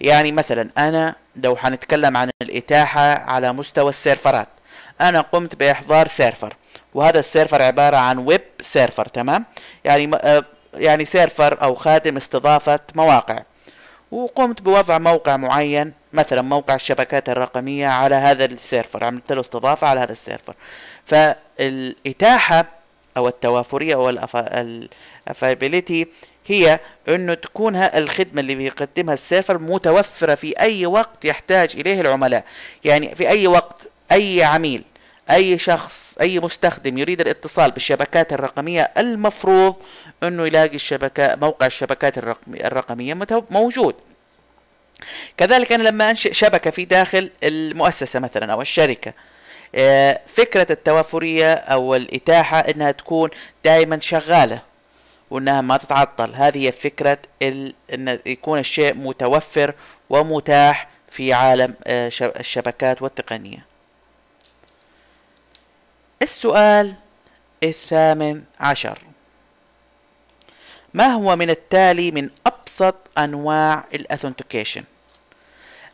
يعني 0.01 0.31
مثلا 0.31 0.69
أنا 0.77 1.15
لو 1.35 1.55
حنتكلم 1.55 2.17
عن 2.17 2.29
الإتاحة 2.41 3.01
على 3.19 3.53
مستوى 3.53 3.89
السيرفرات 3.89 4.47
أنا 5.01 5.21
قمت 5.21 5.55
بإحضار 5.55 6.07
server. 6.07 6.55
وهذا 6.93 7.19
ال 7.19 7.25
server 7.25 7.61
عبارة 7.61 7.97
عن 7.97 8.17
web 8.17 8.41
server 8.61 9.05
تمام؟ 9.05 9.45
يعني 9.85 10.15
آه، 10.15 10.45
يعني 10.73 11.05
server 11.05 11.63
أو 11.63 11.75
خادم 11.75 12.17
استضافة 12.17 12.79
مواقع. 12.95 13.39
وقمت 14.11 14.61
بوضع 14.61 14.97
موقع 14.97 15.37
معين 15.37 15.93
مثلا 16.13 16.41
موقع 16.41 16.75
الشبكات 16.75 17.29
الرقمية 17.29 17.87
على 17.87 18.15
هذا 18.15 18.45
ال 18.45 18.54
server 18.54 19.03
عملت 19.03 19.31
له 19.31 19.41
استضافة 19.41 19.87
على 19.87 19.99
هذا 19.99 20.11
ال 20.11 20.17
server. 20.17 20.55
فالإتاحة 21.05 22.65
أو 23.17 23.27
التوافرية 23.27 23.93
أو 23.93 24.09
ال 25.27 25.33
availability 25.33 26.07
هي 26.47 26.79
إنه 27.07 27.33
تكون 27.33 27.75
الخدمة 27.75 28.41
اللي 28.41 28.55
بيقدمها 28.55 29.13
ال 29.13 29.19
server 29.19 29.57
متوفرة 29.57 30.35
في 30.35 30.59
أي 30.59 30.85
وقت 30.85 31.25
يحتاج 31.25 31.71
إليه 31.75 32.01
العملاء. 32.01 32.43
يعني 32.83 33.15
في 33.15 33.29
أي 33.29 33.47
وقت 33.47 33.87
أي 34.11 34.43
عميل. 34.43 34.83
أي 35.31 35.57
شخص 35.57 36.15
أي 36.21 36.39
مستخدم 36.39 36.97
يريد 36.97 37.21
الاتصال 37.21 37.71
بالشبكات 37.71 38.33
الرقمية 38.33 38.91
المفروض 38.97 39.75
إنه 40.23 40.47
يلاقي 40.47 40.75
الشبكة 40.75 41.35
موقع 41.35 41.65
الشبكات 41.65 42.17
الرقمية 42.47 43.13
موجود. 43.51 43.95
كذلك 45.37 45.71
أنا 45.71 45.83
لما 45.83 46.09
أنشئ 46.09 46.33
شبكة 46.33 46.71
في 46.71 46.85
داخل 46.85 47.31
المؤسسة 47.43 48.19
مثلا 48.19 48.53
أو 48.53 48.61
الشركة 48.61 49.13
آه، 49.75 50.19
فكرة 50.35 50.67
التوافرية 50.69 51.53
أو 51.53 51.95
الإتاحة 51.95 52.59
إنها 52.59 52.91
تكون 52.91 53.29
دائما 53.65 53.99
شغالة 53.99 54.61
وإنها 55.29 55.61
ما 55.61 55.77
تتعطل 55.77 56.35
هذه 56.35 56.67
هي 56.67 56.71
فكرة 56.71 57.17
ال... 57.41 57.73
إن 57.93 58.19
يكون 58.25 58.59
الشيء 58.59 58.93
متوفر 58.93 59.73
ومتاح 60.09 60.89
في 61.09 61.33
عالم 61.33 61.73
آه، 61.87 62.11
الشبكات 62.21 63.01
والتقنية. 63.01 63.68
السؤال 66.21 66.93
الثامن 67.63 68.43
عشر. 68.59 68.99
ما 70.93 71.05
هو 71.05 71.35
من 71.35 71.49
التالي 71.49 72.11
من 72.11 72.29
أبسط 72.47 72.95
أنواع 73.17 73.83
ال 73.93 73.99
authentication 73.99 74.83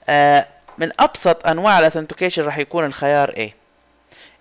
آه 0.09 0.47
من 0.77 0.91
أبسط 0.99 1.47
أنواع 1.47 1.79
ال 1.79 1.83
authentication 1.83 2.43
راح 2.43 2.57
يكون 2.57 2.85
الخيار 2.85 3.31
A 3.31 3.51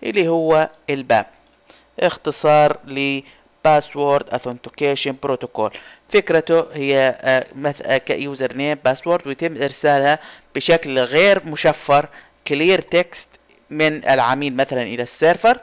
اللي 0.03 0.29
هو 0.29 0.71
ال 0.91 0.98
PAP. 0.98 1.27
اختصار 2.01 2.79
ل 2.87 3.21
password 3.65 4.31
authentication 4.31 5.17
protocol 5.23 5.71
فكرته 6.09 6.67
هي 6.73 7.17
آه، 7.21 7.97
ك 7.99 8.57
username 8.57 8.79
password 8.85 9.27
ويتم 9.27 9.63
إرسالها 9.63 10.19
بشكل 10.55 10.99
غير 10.99 11.47
مشفر 11.47 12.09
clear 12.49 12.81
text 12.81 13.29
من 13.71 14.09
العميل 14.09 14.57
مثلا 14.57 14.83
إلى 14.83 15.03
ال 15.03 15.11
server 15.11 15.61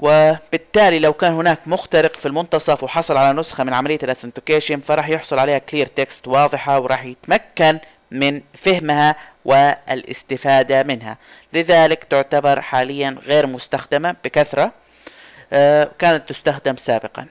وبالتالي 0.00 0.98
لو 0.98 1.12
كان 1.12 1.32
هناك 1.32 1.68
مخترق 1.68 2.16
في 2.16 2.26
المنتصف 2.26 2.84
وحصل 2.84 3.16
على 3.16 3.38
نسخة 3.38 3.64
من 3.64 3.74
عملية 3.74 3.98
ال 4.02 4.07
authentication 4.07 4.80
فراح 4.80 5.08
يحصل 5.08 5.38
عليها 5.38 5.58
clear 5.58 5.86
text 5.86 6.28
واضحة 6.28 6.78
وراح 6.78 7.04
يتمكن 7.04 7.78
من 8.10 8.42
فهمها 8.58 9.16
والاستفادة 9.44 10.82
منها. 10.82 11.16
لذلك 11.52 12.04
تعتبر 12.04 12.60
حاليا 12.60 13.16
غير 13.22 13.46
مستخدمة 13.46 14.16
بكثرة 14.24 14.72
آه، 15.52 15.90
كانت 15.98 16.28
تستخدم 16.28 16.76
سابقا. 16.76 17.26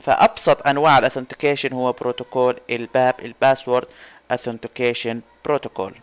فأبسط 0.00 0.66
أنواع 0.66 0.98
ال 0.98 1.03
authentication 1.03 1.72
هو 1.72 1.92
بروتوكول 1.92 2.60
ال 2.70 2.81
PAP 2.81 3.14
ال 3.20 3.28
password 3.28 3.88
authentication 4.30 5.20
protocol. 5.44 5.94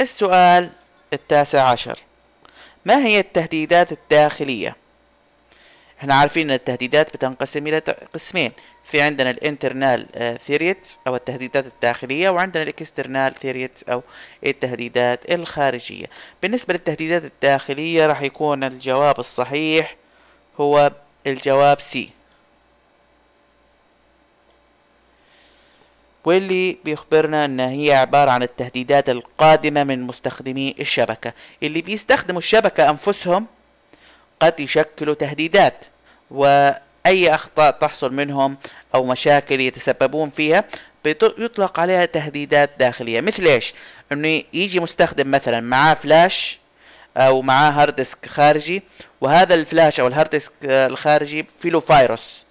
السؤال 0.00 0.70
التاسع 1.12 1.62
عشر. 1.62 1.98
ما 2.86 3.04
هي 3.04 3.20
التهديدات 3.20 3.92
الداخلية؟ 3.92 4.76
إحنا 5.98 6.14
عارفين 6.14 6.50
إن 6.50 6.54
التهديدات 6.54 7.14
بتنقسم 7.14 7.66
إلى 7.66 7.78
قسمين. 8.14 8.52
في 8.84 9.00
عندنا 9.00 9.30
ال 9.30 9.39
internal 9.39 10.08
threats 10.46 10.98
أو 11.06 11.16
التهديدات 11.16 11.66
الداخلية 11.66 12.30
وعندنا 12.30 12.62
ال 12.62 12.70
external 12.70 13.34
threats 13.34 13.82
أو 13.84 14.02
التهديدات 14.46 15.30
الخارجية. 15.30 16.06
بالنسبة 16.42 16.74
للتهديدات 16.74 17.24
الداخلية 17.24 18.06
راح 18.06 18.22
يكون 18.22 18.64
الجواب 18.64 19.18
الصحيح 19.18 19.96
هو 20.60 20.92
الجواب 21.26 21.80
سي 21.80 22.10
واللي 26.26 26.76
بيخبرنا 26.84 27.44
إن 27.44 27.60
هي 27.60 27.94
عبارة 27.94 28.30
عن 28.30 28.42
التهديدات 28.42 29.08
القادمة 29.08 29.84
من 29.84 30.02
مستخدمي 30.02 30.74
الشبكة. 30.80 31.32
اللي 31.62 31.82
بيستخدموا 31.82 32.38
الشبكة 32.38 32.90
أنفسهم 32.90 33.46
قد 34.40 34.60
يشكلوا 34.60 35.14
تهديدات 35.14 35.84
وأي 36.30 37.34
أخطاء 37.34 37.70
تحصل 37.70 38.12
منهم 38.12 38.56
أو 38.94 39.04
مشاكل 39.04 39.60
يتسببون 39.60 40.30
فيها 40.30 40.64
يطلق 41.38 41.80
عليها 41.80 42.04
تهديدات 42.04 42.70
داخلية. 42.78 43.20
مثل 43.20 43.46
إيش؟ 43.46 43.74
إنه 44.12 44.42
يجي 44.52 44.80
مستخدم 44.80 45.30
مثلا 45.30 45.60
معاه 45.60 45.94
فلاش 45.94 46.58
أو 47.16 47.42
معاه 47.42 47.70
hard 47.70 47.96
disk 47.96 48.26
خارجي 48.28 48.82
وهذا 49.20 49.54
الفلاش 49.54 50.00
أو 50.00 50.06
ال 50.06 50.11
hard 50.11 50.30
disk 50.30 50.52
الخارجي 50.64 51.46
فيه 51.60 51.70
له 51.70 51.80
فيروس. 51.80 52.38
آه، 52.40 52.45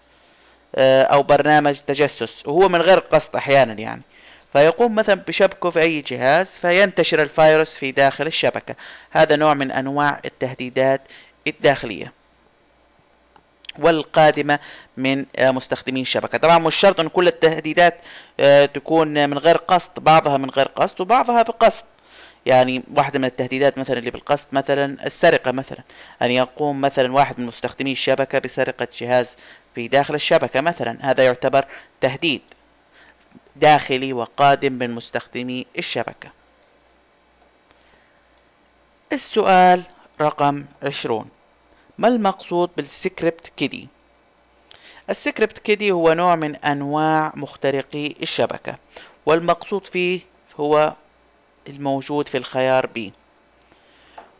أو 0.77 1.23
برنامج 1.23 1.75
تجسس 1.87 2.45
وهو 2.45 2.69
من 2.69 2.81
غير 2.81 2.99
قصد 2.99 3.35
أحيانا 3.35 3.73
يعني. 3.73 4.01
فيقوم 4.53 4.95
مثلا 4.95 5.15
بشبكه 5.27 5.69
في 5.69 5.81
أي 5.81 6.01
جهاز 6.01 6.47
فينتشر 6.47 7.21
الفيروس 7.21 7.73
في 7.73 7.91
داخل 7.91 8.27
الشبكة. 8.27 8.75
هذا 9.11 9.35
نوع 9.35 9.53
من 9.53 9.71
أنواع 9.71 10.21
التهديدات 10.25 11.01
الداخلية 11.47 12.13
والقادمة 13.79 14.59
من 14.97 15.25
آه، 15.37 15.51
مستخدمين 15.51 16.01
الشبكة. 16.01 16.37
طبعا 16.37 16.57
مش 16.57 16.75
شرط 16.75 16.99
إن 16.99 17.07
كل 17.07 17.27
التهديدات 17.27 17.97
آه، 18.39 18.65
تكون 18.65 19.29
من 19.29 19.37
غير 19.37 19.57
قصد 19.57 19.91
بعضها 19.97 20.37
من 20.37 20.49
غير 20.49 20.67
قصد 20.67 21.01
وبعضها 21.01 21.41
بقصد 21.41 21.83
يعني 22.45 22.83
واحدة 22.95 23.19
من 23.19 23.25
التهديدات 23.25 23.77
مثلا 23.77 23.99
اللي 23.99 24.11
بالقصد 24.11 24.47
مثلا 24.51 25.05
السرقة 25.05 25.51
مثلا. 25.51 25.83
أن 26.21 26.31
يقوم 26.31 26.81
مثلا 26.81 27.13
واحد 27.13 27.39
من 27.39 27.45
مستخدمي 27.45 27.91
الشبكة 27.91 28.39
بسرقة 28.39 28.87
جهاز 28.99 29.35
في 29.75 29.87
داخل 29.87 30.15
الشبكة 30.15 30.61
مثلا 30.61 30.97
هذا 31.01 31.25
يعتبر 31.25 31.65
تهديد 32.01 32.41
داخلي 33.55 34.13
وقادم 34.13 34.73
من 34.73 34.95
مستخدمي 34.95 35.65
الشبكة. 35.77 36.29
السؤال 39.13 39.83
رقم 40.21 40.65
عشرون. 40.83 41.29
ما 41.97 42.07
المقصود 42.07 42.69
بال 42.77 42.96
script 42.96 43.51
kiddie؟ 43.57 43.87
ال 45.09 45.16
script 45.16 45.59
kiddie 45.59 45.91
هو 45.91 46.13
نوع 46.13 46.35
من 46.35 46.55
أنواع 46.55 47.33
مخترقي 47.35 48.07
الشبكة 48.21 48.75
والمقصود 49.25 49.87
فيه 49.87 50.19
هو 50.59 50.93
الموجود 51.67 52.27
في 52.27 52.37
الخيار 52.37 52.89
B 52.97 52.99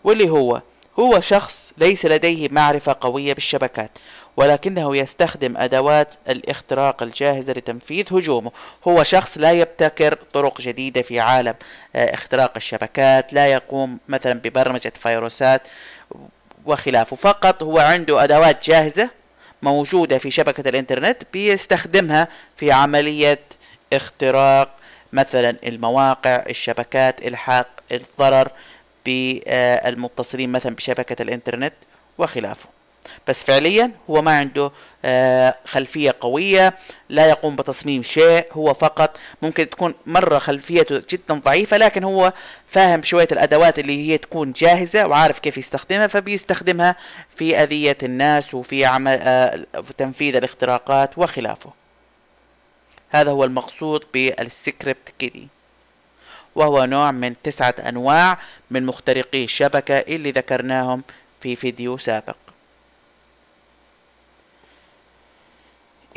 واللي 0.04 0.30
هو 0.30 0.62
هو 1.00 1.20
شخص 1.20 1.65
ليس 1.78 2.06
لديه 2.06 2.50
معرفة 2.52 2.96
قوية 3.02 3.34
بالشبكات 3.34 3.92
ولكنه 4.38 4.98
يستخدم 4.98 5.58
أدوات 5.58 6.08
الاختراق 6.30 7.04
الجاهزة 7.04 7.54
لتنفيذ 7.54 8.06
هجومه. 8.12 8.52
هو 8.88 9.04
شخص 9.04 9.38
لا 9.38 9.52
يبتكر 9.52 10.18
طرق 10.34 10.62
جديدة 10.62 11.02
في 11.02 11.20
عالم 11.20 11.54
آه، 11.96 12.14
اختراق 12.14 12.54
الشبكات 12.56 13.34
لا 13.34 13.48
يقوم 13.48 14.00
مثلا 14.10 14.34
ببرمجة 14.34 14.94
فيروسات 15.04 15.62
وخلافه. 16.66 17.16
فقط 17.16 17.64
هو 17.64 17.80
عنده 17.80 18.24
أدوات 18.24 18.70
جاهزة 18.70 19.10
موجودة 19.62 20.18
في 20.18 20.32
شبكة 20.32 20.70
الإنترنت 20.70 21.24
بيستخدمها 21.34 22.28
في 22.58 22.72
عملية 22.72 23.40
اختراق 23.94 24.70
مثلا 25.14 25.56
المواقع 25.64 26.44
الشبكات 26.50 27.28
إلحاق 27.28 27.68
الضرر 27.92 28.52
بالمتصلين 29.06 30.52
مثلا 30.52 30.76
بشبكة 30.76 31.22
الإنترنت 31.22 31.74
وخلافه. 32.18 32.76
بس 33.28 33.44
فعليا 33.44 33.92
هو 34.10 34.22
ما 34.22 34.38
عنده 34.38 34.72
آه، 35.06 35.56
خلفية 35.66 36.16
قوية 36.22 36.74
لا 37.10 37.30
يقوم 37.30 37.56
بتصميم 37.56 38.04
شيء 38.04 38.46
هو 38.52 38.74
فقط 38.74 39.18
ممكن 39.42 39.70
تكون 39.70 39.94
مرة 40.06 40.40
خلفيته 40.40 41.04
جدا 41.10 41.34
ضعيفة 41.34 41.78
لكن 41.78 42.04
هو 42.04 42.34
فاهم 42.68 43.04
شوية 43.04 43.28
الأدوات 43.32 43.80
اللي 43.80 44.08
هي 44.08 44.18
تكون 44.18 44.52
جاهزة 44.52 45.08
وعارف 45.08 45.40
كيف 45.40 45.58
يستخدمها 45.58 46.08
فبيستخدمها 46.08 46.96
في 47.36 47.58
أذية 47.64 47.98
الناس 48.04 48.54
وفي 48.54 48.86
عمل 48.86 49.20
آه، 49.22 49.66
في 49.82 49.94
تنفيذ 49.98 50.36
الاختراقات 50.36 51.18
وخلافه. 51.18 51.74
هذا 53.10 53.32
هو 53.32 53.44
المقصود 53.44 54.04
بالسكريبت 54.14 55.14
كيدي 55.20 55.48
وهو 56.56 56.86
نوع 56.86 57.12
من 57.12 57.36
تسعة 57.44 57.76
أنواع 57.90 58.38
من 58.72 58.86
مخترقي 58.86 59.44
الشبكة 59.44 59.98
اللي 59.98 60.32
ذكرناهم 60.32 61.04
في 61.42 61.56
فيديو 61.56 61.98
سابق. 61.98 62.36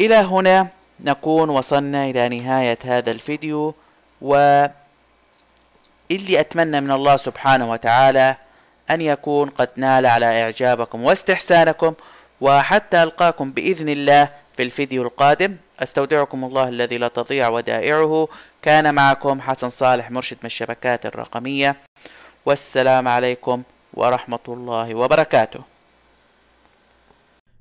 إلى 0.00 0.14
هنا 0.14 0.68
نكون 1.00 1.48
وصلنا 1.50 2.04
إلى 2.10 2.28
نهاية 2.38 2.78
هذا 2.84 3.10
الفيديو 3.10 3.74
واللي 4.20 4.70
أتمنى 6.10 6.80
من 6.80 6.90
الله 6.90 7.16
سبحانه 7.16 7.70
وتعالى 7.70 8.36
أن 8.90 9.00
يكون 9.00 9.50
قد 9.50 9.68
نال 9.76 10.06
على 10.06 10.42
إعجابكم 10.42 11.04
واستحسانكم 11.04 11.94
وحتى 12.40 13.02
ألقاكم 13.02 13.50
بإذن 13.52 13.88
الله 13.88 14.28
في 14.58 14.64
الفيديو 14.64 15.02
القادم. 15.02 15.56
أستودعكم 15.78 16.44
الله 16.44 16.68
الذي 16.68 16.98
لا 16.98 17.08
تضيع 17.08 17.48
ودائعه. 17.48 18.28
كان 18.62 18.94
معكم 18.94 19.40
حسن 19.40 19.70
صالح 19.70 20.10
مرشد 20.10 20.36
من 20.36 20.46
الشبكات 20.46 21.06
الرقمية. 21.06 21.76
والسلام 22.46 23.08
عليكم 23.08 23.62
ورحمة 23.94 24.38
الله 24.48 24.94
وبركاته. 24.94 25.64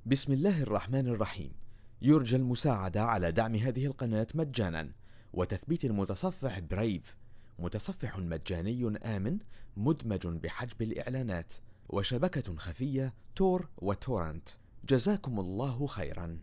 بسم 0.05 0.33
الله 0.33 0.63
الرحمن 0.63 1.07
الرحيم. 1.07 1.51
يرجى 2.01 2.35
المساعدة 2.35 3.03
على 3.03 3.31
دعم 3.31 3.55
هذه 3.55 3.85
القناة 3.85 4.27
مجانا. 4.33 4.89
وتثبيت 5.33 5.85
المتصفح 5.85 6.59
برايف 6.59 7.15
متصفح 7.59 8.17
مجاني 8.17 8.97
آمن 9.05 9.37
مدمج 9.77 10.27
بحجب 10.27 10.81
الإعلانات. 10.81 11.53
وشبكة 11.89 12.55
خفية 12.57 13.13
تور 13.35 13.67
وتورنت. 13.77 14.49
جزاكم 14.89 15.39
الله 15.39 15.87
خيرا. 15.87 16.37